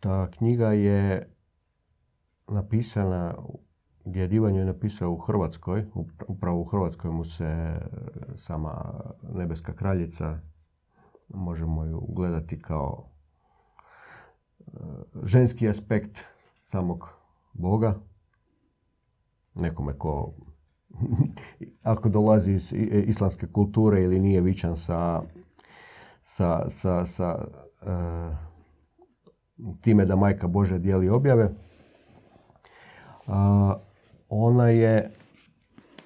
[0.00, 1.28] ta knjiga je
[2.48, 3.34] napisana,
[4.04, 5.86] Djedivanju je napisao u Hrvatskoj,
[6.28, 7.80] upravo u Hrvatskoj mu se
[8.36, 9.00] sama
[9.34, 10.38] nebeska kraljica,
[11.28, 13.09] možemo ju gledati kao e,
[15.24, 16.24] ženski aspekt
[16.64, 17.08] samog
[17.52, 17.94] Boga,
[19.54, 20.34] nekome ko
[21.82, 22.72] ako dolazi iz
[23.06, 25.22] islamske kulture ili nije vičan sa,
[26.22, 27.48] sa, sa, sa
[27.82, 28.36] uh,
[29.80, 31.54] time da majka Bože dijeli objave.
[33.26, 33.34] Uh,
[34.28, 35.10] ona je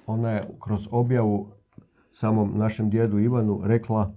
[0.07, 1.47] ona je kroz objavu
[2.11, 4.13] samom našem djedu Ivanu rekla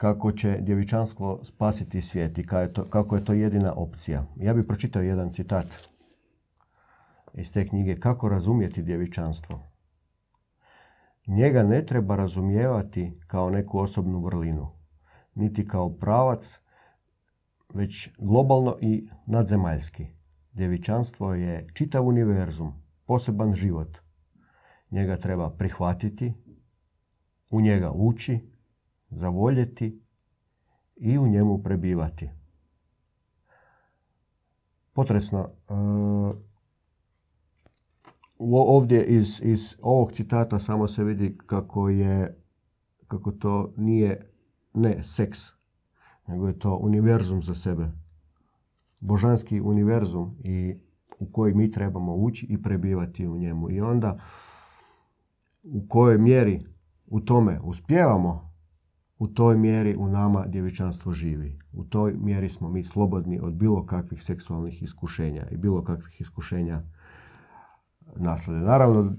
[0.00, 2.46] kako će djevičanstvo spasiti svijet i
[2.90, 4.26] kako je to jedina opcija.
[4.36, 5.66] Ja bih pročitao jedan citat
[7.34, 9.62] iz te knjige Kako razumjeti djevičanstvo.
[11.26, 14.68] Njega ne treba razumijevati kao neku osobnu vrlinu,
[15.34, 16.58] niti kao pravac,
[17.74, 20.06] već globalno i nadzemaljski.
[20.52, 22.72] Djevičanstvo je čitav univerzum,
[23.06, 23.98] poseban život.
[24.90, 26.34] Njega treba prihvatiti,
[27.50, 28.49] u njega ući,
[29.10, 30.00] zavoljeti
[30.96, 32.30] i u njemu prebivati.
[34.92, 35.72] Potresno, e,
[38.38, 42.40] ovdje iz, iz ovog citata samo se vidi kako je
[43.10, 44.30] kako to nije
[44.74, 45.38] ne seks,
[46.26, 47.90] nego je to univerzum za sebe.
[49.00, 50.74] Božanski univerzum i
[51.18, 53.70] u koji mi trebamo ući i prebivati u njemu.
[53.70, 54.18] I onda
[55.62, 56.64] u kojoj mjeri
[57.06, 58.49] u tome uspijevamo,
[59.20, 61.58] u toj mjeri u nama djevičanstvo živi.
[61.72, 66.82] U toj mjeri smo mi slobodni od bilo kakvih seksualnih iskušenja i bilo kakvih iskušenja
[68.16, 68.60] naslade.
[68.60, 69.12] Naravno,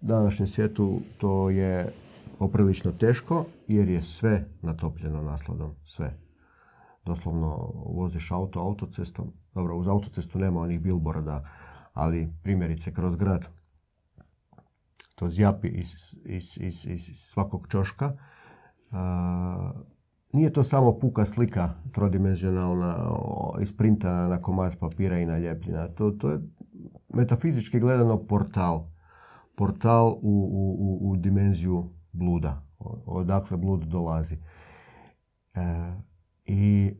[0.00, 1.92] današnjem svijetu to je
[2.38, 5.74] poprilično teško jer je sve natopljeno nasladom.
[5.84, 6.18] Sve.
[7.04, 9.32] Doslovno voziš auto autocestom.
[9.54, 11.48] Dobro, uz autocestu nema onih bilborda,
[11.92, 13.48] ali primjerice kroz grad
[15.14, 15.94] to zjapi iz,
[16.24, 18.16] iz, iz, iz svakog čoška.
[20.32, 22.96] Nije to samo puka slika trodimenzionalna,
[23.60, 25.88] isprintana na komad papira i naljepljena.
[25.88, 26.40] To, to je
[27.14, 28.86] metafizički gledano portal.
[29.56, 32.62] Portal u, u, u dimenziju bluda.
[33.06, 34.36] Odakle blud dolazi.
[35.54, 35.92] E,
[36.44, 36.92] I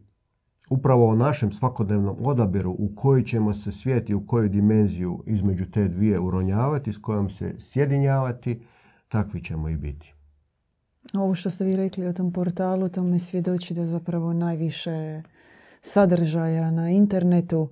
[0.71, 5.71] upravo o našem svakodnevnom odabiru u koji ćemo se svijet i u koju dimenziju između
[5.71, 8.63] te dvije uronjavati, s kojom se sjedinjavati,
[9.09, 10.16] takvi ćemo i biti.
[11.15, 15.23] Ovo što ste vi rekli o tom portalu, to me svjedoči da zapravo najviše
[15.83, 17.69] sadržaja na internetu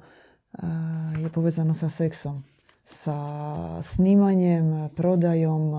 [1.19, 2.45] je povezano sa seksom,
[2.85, 5.73] sa snimanjem, prodajom,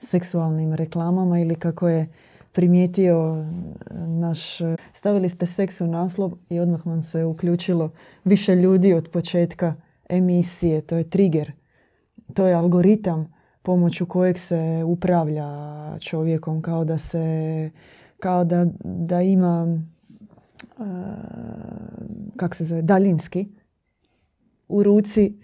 [0.00, 2.08] seksualnim reklamama ili kako je
[2.52, 3.46] primijetio
[3.90, 4.58] naš...
[4.94, 7.90] Stavili ste seks u naslov i odmah vam se uključilo
[8.24, 9.74] više ljudi od početka
[10.08, 10.80] emisije.
[10.80, 11.52] To je trigger.
[12.34, 13.37] to je algoritam
[13.68, 15.48] pomoću kojeg se upravlja
[15.98, 17.70] čovjekom kao da se
[18.18, 19.78] kao da, da ima
[20.78, 20.86] uh,
[22.36, 23.48] kak se zove daljinski
[24.68, 25.38] u ruci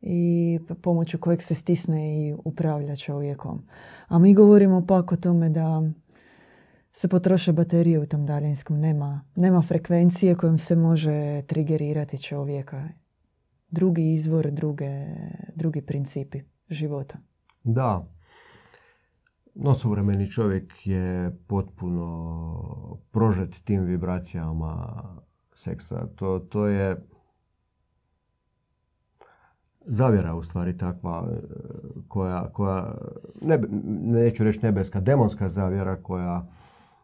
[0.00, 3.62] i pomoću kojeg se stisne i upravlja čovjekom.
[4.08, 5.82] A mi govorimo pak o tome da
[6.92, 8.80] se potroše baterije u tom daljinskom.
[8.80, 12.88] Nema, nema frekvencije kojom se može trigerirati čovjeka.
[13.68, 15.06] Drugi izvor, druge,
[15.54, 17.29] drugi principi života.
[17.64, 18.06] Da.
[19.54, 25.02] No, suvremeni čovjek je potpuno prožet tim vibracijama
[25.52, 26.06] seksa.
[26.16, 27.06] To, to je
[29.86, 31.36] zavjera u stvari takva e,
[32.08, 32.94] koja, koja
[33.42, 33.60] ne,
[34.22, 36.46] neću reći nebeska, demonska zavjera koja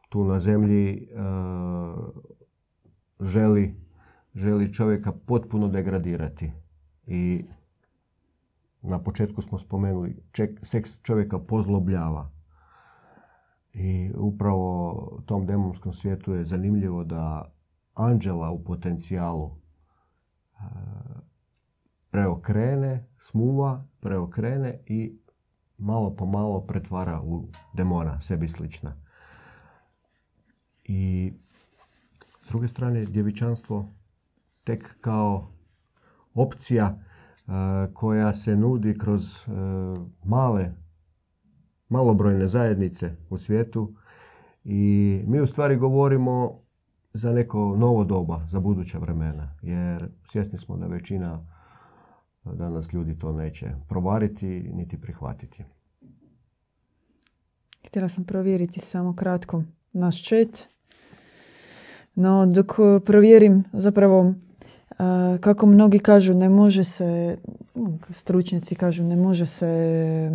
[0.08, 2.04] tu na zemlji uh,
[3.20, 3.74] želi,
[4.34, 6.52] želi čovjeka potpuno degradirati.
[7.06, 7.44] I
[8.86, 12.30] na početku smo spomenuli, ček, seks čovjeka pozlobljava.
[13.72, 17.52] I upravo u tom demonskom svijetu je zanimljivo da
[17.94, 19.50] anđela u potencijalu
[22.10, 25.18] preokrene, smuva, preokrene i
[25.78, 28.96] malo po malo pretvara u demona, sebi slična.
[30.84, 31.32] I
[32.42, 33.92] s druge strane, djevičanstvo
[34.64, 35.50] tek kao
[36.34, 36.98] opcija
[37.94, 39.50] koja se nudi kroz e,
[40.24, 40.72] male,
[41.88, 43.94] malobrojne zajednice u svijetu
[44.64, 46.60] i mi u stvari govorimo
[47.12, 51.46] za neko novo doba, za buduća vremena, jer svjesni smo da većina
[52.44, 55.64] danas ljudi to neće provariti niti prihvatiti.
[57.86, 60.68] Htjela sam provjeriti samo kratko naš chat.
[62.14, 64.55] No, dok e, provjerim zapravo e,
[65.40, 67.38] kako mnogi kažu ne može se,
[68.10, 70.30] stručnjaci kažu ne može se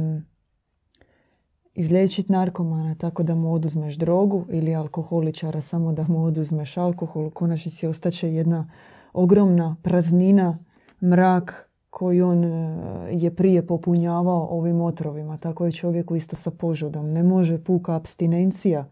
[1.76, 7.26] izliječiti narkomana tako da mu oduzmeš drogu ili alkoholičara samo da mu oduzmeš alkohol.
[7.26, 8.72] U konačnici ostaće jedna
[9.14, 10.58] ogromna praznina,
[11.04, 12.78] mrak koji on e,
[13.12, 15.38] je prije popunjavao ovim otrovima.
[15.38, 17.12] Tako je čovjeku isto sa požudom.
[17.12, 18.86] Ne može puka abstinencija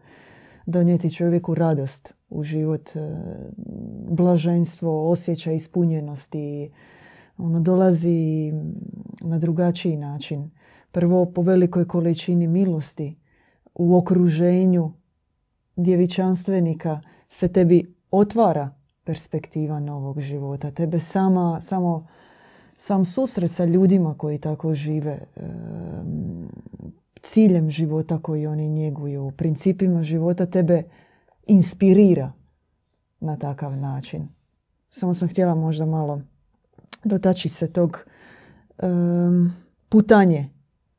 [0.70, 3.00] donijeti čovjeku radost u život, e,
[4.08, 6.70] blaženstvo, osjećaj ispunjenosti.
[7.38, 8.52] Ono dolazi
[9.20, 10.50] na drugačiji način.
[10.92, 13.16] Prvo po velikoj količini milosti
[13.74, 14.92] u okruženju
[15.76, 18.70] djevičanstvenika se tebi otvara
[19.04, 20.70] perspektiva novog života.
[20.70, 22.06] Tebe sama, samo
[22.76, 25.18] sam susret sa ljudima koji tako žive,
[27.22, 30.82] ciljem života koji oni njeguju, principima života tebe
[31.46, 32.32] inspirira
[33.20, 34.28] na takav način.
[34.90, 36.20] Samo sam htjela možda malo
[37.04, 37.98] dotaći se tog
[39.88, 40.48] putanje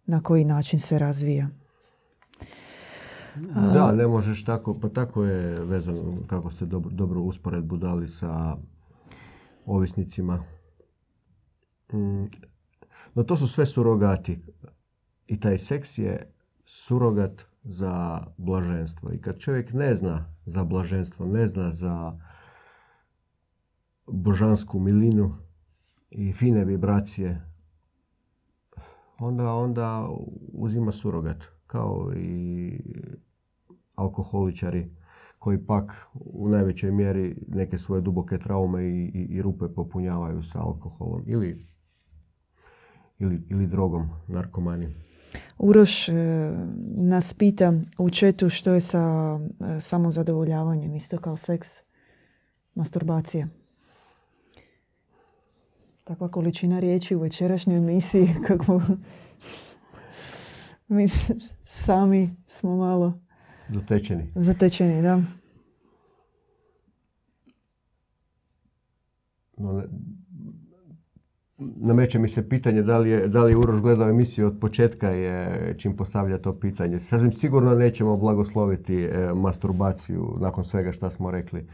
[0.05, 1.49] na koji način se razvija.
[3.73, 8.57] Da, ne možeš tako, pa tako je vezano kako ste dobro, dobro usporedbu dali sa
[9.65, 10.43] ovisnicima
[11.93, 12.25] Mm,
[13.15, 14.39] no to su sve surogati.
[15.31, 16.31] I taj seks je
[16.65, 19.11] surogat za blaženstvo.
[19.13, 22.19] I kad čovjek ne zna za blaženstvo, ne zna za
[24.07, 25.35] božansku milinu
[26.09, 27.41] i fine vibracije,
[29.19, 30.09] onda, onda
[30.53, 31.43] uzima surogat.
[31.67, 32.79] Kao i
[33.95, 34.89] alkoholičari
[35.39, 40.61] koji pak u najvećoj mjeri neke svoje duboke traume i, i, i rupe popunjavaju sa
[40.61, 41.23] alkoholom.
[41.25, 41.71] Ili
[43.21, 45.10] ili, ili drogom, narkomani.
[45.57, 46.13] Uroš e,
[46.95, 48.99] nas pita u četu što je sa
[49.39, 51.67] e, samozadovoljavanjem, isto kao seks,
[52.75, 53.47] masturbacija.
[56.03, 58.81] Takva količina riječi u večerašnjoj emisiji kako
[60.87, 61.07] mi
[61.63, 63.19] sami smo malo
[63.69, 64.31] zatečeni.
[64.35, 65.21] Zatečeni, da.
[69.57, 69.83] No,
[71.75, 75.09] nameće mi se pitanje da li je, da li je Uroš gledao emisiju od početka
[75.09, 76.99] je čim postavlja to pitanje.
[76.99, 81.67] Sasvim sigurno nećemo blagosloviti e, masturbaciju nakon svega što smo rekli.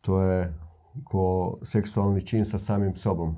[0.00, 0.54] To je
[1.04, 3.36] ko seksualni čin sa samim sobom.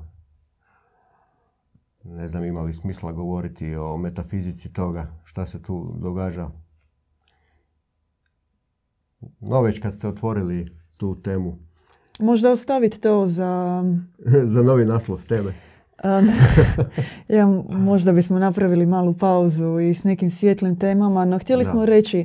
[2.04, 6.50] Ne znam ima li smisla govoriti o metafizici toga, šta se tu događa.
[9.40, 11.58] No već kad ste otvorili tu temu,
[12.18, 13.82] Možda ostaviti to za...
[14.54, 15.52] za novi naslov teme.
[17.28, 22.24] ja, možda bismo napravili malu pauzu i s nekim svjetlim temama, no htjeli smo reći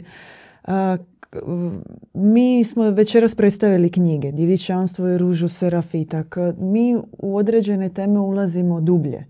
[2.13, 6.37] mi smo večeras predstavili knjige Djevičanstvo i ružu serafitak.
[6.57, 9.25] Mi u određene teme ulazimo dublje.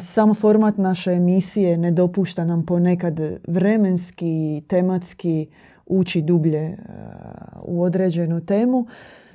[0.00, 5.46] Sam format naše emisije ne dopušta nam ponekad vremenski, tematski
[5.86, 6.76] ući dublje
[7.62, 8.86] u određenu temu,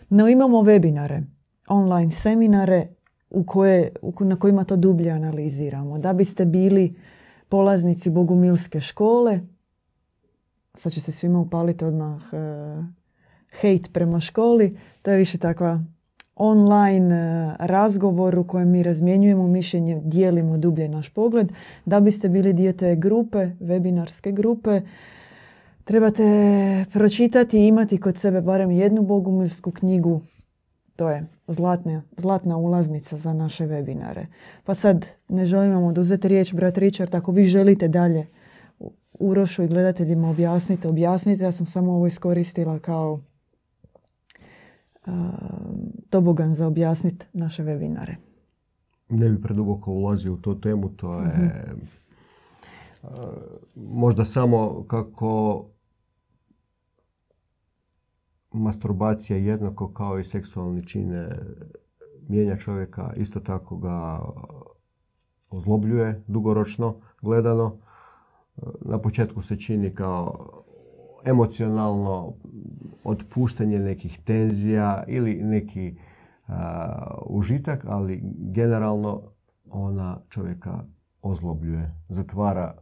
[0.09, 1.23] no imamo webinare,
[1.67, 2.87] online seminare
[3.29, 5.99] u koje, na kojima to dublje analiziramo.
[5.99, 6.95] Da biste bili
[7.49, 9.39] polaznici Bogumilske škole,
[10.73, 12.85] sad će se svima upaliti odmah uh,
[13.61, 15.83] hejt prema školi, to je više takva
[16.39, 21.51] online e, razgovor u kojem mi razmjenjujemo mišljenje, dijelimo dublje naš pogled.
[21.85, 24.81] Da biste bili dio grupe, webinarske grupe,
[25.83, 30.21] trebate pročitati i imati kod sebe barem jednu bogumilsku knjigu.
[30.95, 34.25] To je zlatna, zlatna ulaznica za naše webinare.
[34.63, 38.27] Pa sad ne želim vam oduzeti riječ, brat Richard, ako vi želite dalje
[39.19, 41.43] Urošu i gledateljima objasnite, objasnite.
[41.43, 43.19] Ja sam samo ovo iskoristila kao
[46.09, 48.15] tobogan za objasniti naše webinare.
[49.09, 51.47] Ne bi preduboko ulazio u tu temu, to je mhm.
[53.75, 55.65] Možda samo kako
[58.51, 61.39] masturbacija jednako kao i seksualni čine
[62.27, 64.19] mijenja čovjeka, isto tako ga
[65.49, 67.77] ozlobljuje dugoročno gledano.
[68.81, 70.49] Na početku se čini kao
[71.25, 72.33] emocionalno
[73.03, 75.95] otpuštanje nekih tenzija ili neki
[77.25, 78.21] užitak, ali
[78.53, 79.21] generalno
[79.69, 80.83] ona čovjeka
[81.21, 82.77] ozlobljuje, zatvara,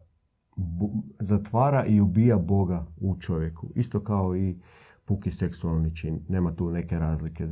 [1.20, 3.72] zatvara i ubija Boga u čovjeku.
[3.76, 4.60] Isto kao i
[5.06, 6.26] puki seksualni čin.
[6.30, 7.48] Nema tu neke razlike.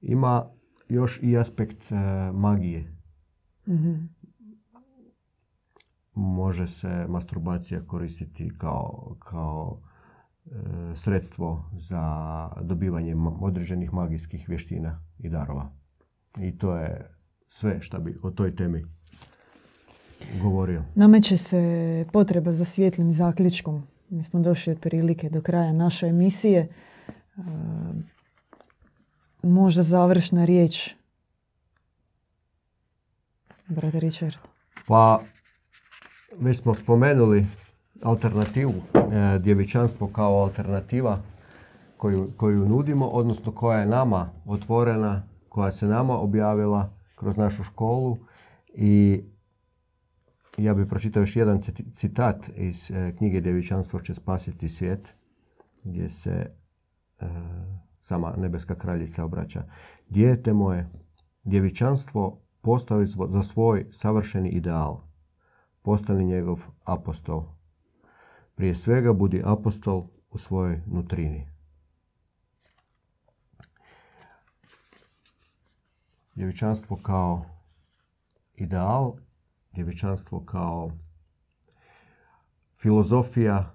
[0.00, 0.48] Ima
[0.88, 1.96] još i aspekt e,
[2.32, 2.96] magije.
[3.68, 4.08] mm
[6.14, 9.80] Može se masturbacija koristiti kao, kao
[10.46, 10.50] e,
[10.94, 12.02] sredstvo za
[12.62, 15.72] dobivanje određenih magijskih vještina i darova.
[16.38, 17.14] I to je
[17.48, 18.84] sve što bi o toj temi
[20.42, 20.82] govorio.
[20.94, 26.60] Nameće se potreba za svjetlim zaključkom mi smo došli otprilike do kraja naše emisije.
[26.60, 26.68] E,
[29.42, 30.94] možda završna riječ.
[33.66, 34.34] Brate Richard.
[34.86, 35.20] Pa,
[36.38, 37.46] već smo spomenuli
[38.02, 41.18] alternativu, e, djevičanstvo kao alternativa
[41.96, 48.18] koju, koju nudimo, odnosno koja je nama otvorena, koja se nama objavila kroz našu školu
[48.74, 49.22] i
[50.58, 51.60] ja bih pročitao još jedan
[51.94, 55.14] citat iz e, knjige Djevičanstvo će spasiti svijet,
[55.84, 56.50] gdje se
[57.20, 57.26] e,
[58.00, 59.64] sama nebeska kraljica obraća.
[60.08, 60.88] Dijete moje,
[61.44, 65.00] djevičanstvo postavi za svoj savršeni ideal.
[65.82, 67.44] Postani njegov apostol.
[68.54, 71.48] Prije svega budi apostol u svojoj nutrini.
[76.34, 77.44] Djevičanstvo kao
[78.56, 79.14] ideal
[79.74, 80.90] djevičanstvo kao
[82.76, 83.74] filozofija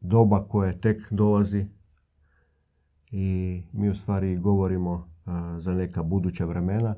[0.00, 1.66] doba koje tek dolazi
[3.10, 5.08] i mi u stvari govorimo
[5.58, 6.94] za neka buduća vremena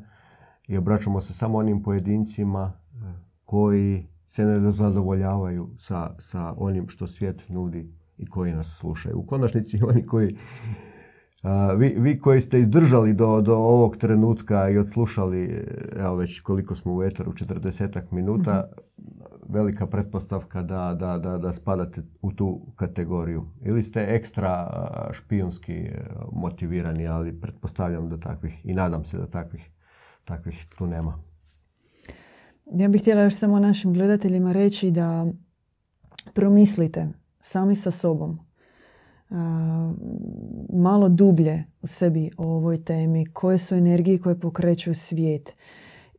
[0.68, 2.72] i obraćamo se samo onim pojedincima
[3.44, 9.18] koji se ne zadovoljavaju sa, sa onim što svijet nudi i koji nas slušaju.
[9.18, 10.36] U konačnici oni koji
[11.76, 15.66] vi, vi koji ste izdržali do, do ovog trenutka i odslušali,
[15.96, 19.10] evo već koliko smo u eteru, 40 minuta, mhm.
[19.48, 23.46] velika pretpostavka da, da, da, da spadate u tu kategoriju.
[23.64, 24.70] Ili ste ekstra
[25.12, 29.70] špijunski e, motivirani, ali pretpostavljam da takvih, i nadam se da takvih,
[30.24, 31.18] takvih tu nema.
[32.72, 35.26] Ja bih htjela još samo našim gledateljima reći da
[36.34, 37.08] promislite
[37.40, 38.51] sami sa sobom
[40.72, 45.54] malo dublje u sebi o ovoj temi, koje su energije koje pokreću svijet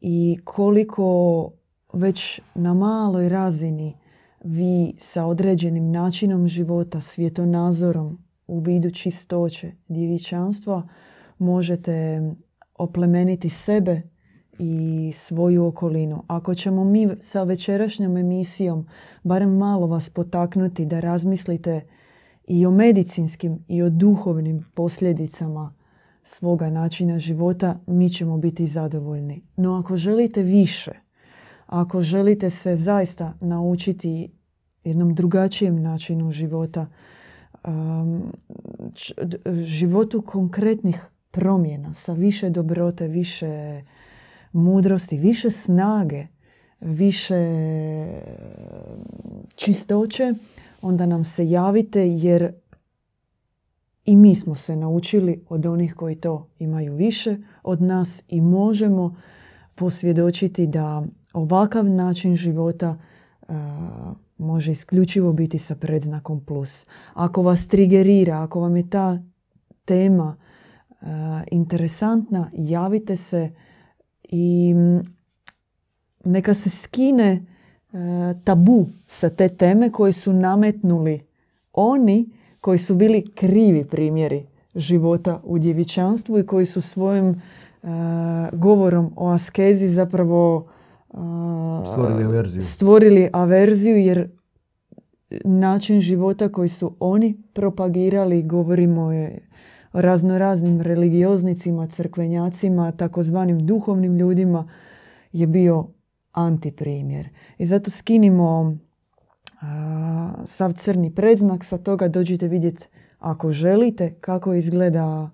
[0.02, 1.52] i koliko
[1.94, 3.98] već na maloj razini
[4.44, 10.88] vi sa određenim načinom života, svjetonazorom u vidu čistoće, djevičanstva
[11.38, 12.22] možete
[12.76, 14.02] oplemeniti sebe
[14.60, 16.24] i svoju okolinu.
[16.28, 18.88] Ako ćemo mi sa večerašnjom emisijom
[19.24, 21.82] barem malo vas potaknuti da razmislite
[22.48, 25.74] i o medicinskim i o duhovnim posljedicama
[26.24, 29.44] svoga načina života, mi ćemo biti zadovoljni.
[29.56, 30.92] No ako želite više,
[31.66, 34.32] ako želite se zaista naučiti
[34.84, 36.88] jednom drugačijem načinu života,
[37.68, 38.32] um,
[39.66, 43.82] životu konkretnih promjena, sa više dobrote, više
[44.52, 46.28] mudrosti, više snage,
[46.80, 47.36] više
[49.56, 50.34] čistoće,
[50.84, 52.54] onda nam se javite jer
[54.06, 59.16] i mi smo se naučili od onih koji to imaju više od nas i možemo
[59.76, 61.04] posvjedočiti da
[61.34, 62.98] ovakav način života
[64.38, 66.86] može isključivo biti sa predznakom plus.
[67.14, 69.24] Ako vas trigerira, ako vam je ta
[69.86, 70.36] tema
[71.52, 73.50] interesantna, javite se
[74.24, 74.74] i
[76.26, 77.53] neka se skine
[78.44, 81.22] tabu sa te teme koje su nametnuli
[81.74, 82.30] oni
[82.62, 87.42] koji su bili krivi primjeri života u djevičanstvu i koji su svojim
[88.54, 90.68] govorom o askezi zapravo
[91.92, 92.62] stvorili averziju.
[92.62, 94.30] stvorili averziju jer
[95.46, 99.40] način života koji su oni propagirali, govorimo je
[99.94, 104.70] o raznoraznim religioznicima, crkvenjacima, takozvanim duhovnim ljudima,
[105.34, 105.88] je bio
[106.34, 107.30] antiprimjer.
[107.58, 108.78] I zato skinimo
[110.46, 112.88] sav crni predznak, sa toga dođite vidjeti
[113.20, 115.32] ako želite kako izgleda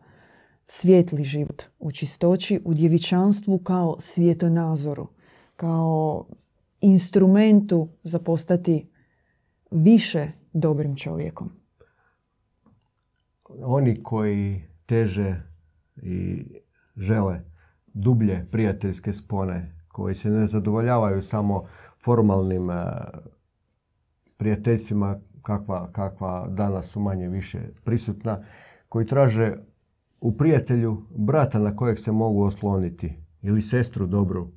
[0.67, 5.07] svijetli život u čistoći, u djevičanstvu kao svjetonazoru,
[5.55, 6.25] kao
[6.81, 8.89] instrumentu za postati
[9.71, 11.51] više dobrim čovjekom.
[13.63, 15.41] Oni koji teže
[16.03, 16.45] i
[16.97, 17.41] žele
[17.93, 21.63] dublje prijateljske spone, koji se ne zadovoljavaju samo
[22.03, 22.85] formalnim eh,
[24.37, 28.43] prijateljstvima kakva, kakva danas su manje više prisutna,
[28.89, 29.55] koji traže
[30.21, 34.51] u prijatelju brata na kojeg se mogu osloniti ili sestru dobru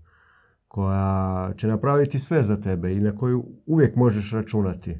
[0.69, 4.99] koja će napraviti sve za tebe i na koju uvijek možeš računati.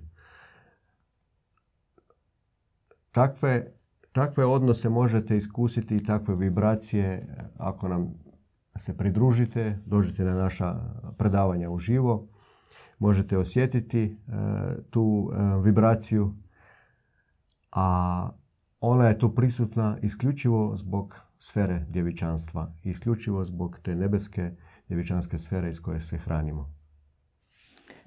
[3.11, 3.73] Takve,
[4.13, 8.15] takve odnose možete iskusiti i takve vibracije ako nam
[8.79, 10.77] se pridružite, dođete na naša
[11.19, 12.29] predavanja u živo,
[12.99, 14.13] možete osjetiti e,
[14.91, 16.35] tu e, vibraciju,
[17.73, 18.29] a
[18.81, 24.51] ona je tu prisutna isključivo zbog sfere djevičanstva, isključivo zbog te nebeske
[24.89, 26.75] djevičanske sfere iz koje se hranimo.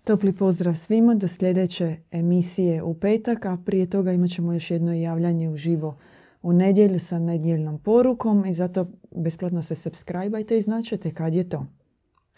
[0.04, 4.94] Topli pozdrav svima do sljedeće emisije u petak, a prije toga imat ćemo još jedno
[4.94, 5.98] javljanje u živo
[6.46, 11.66] u nedjelju sa nedjeljnom porukom i zato besplatno se subscribe i značete kad je to.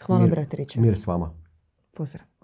[0.00, 1.30] Hvala, mir, brat Mir s vama.
[1.94, 2.37] Pozdrav.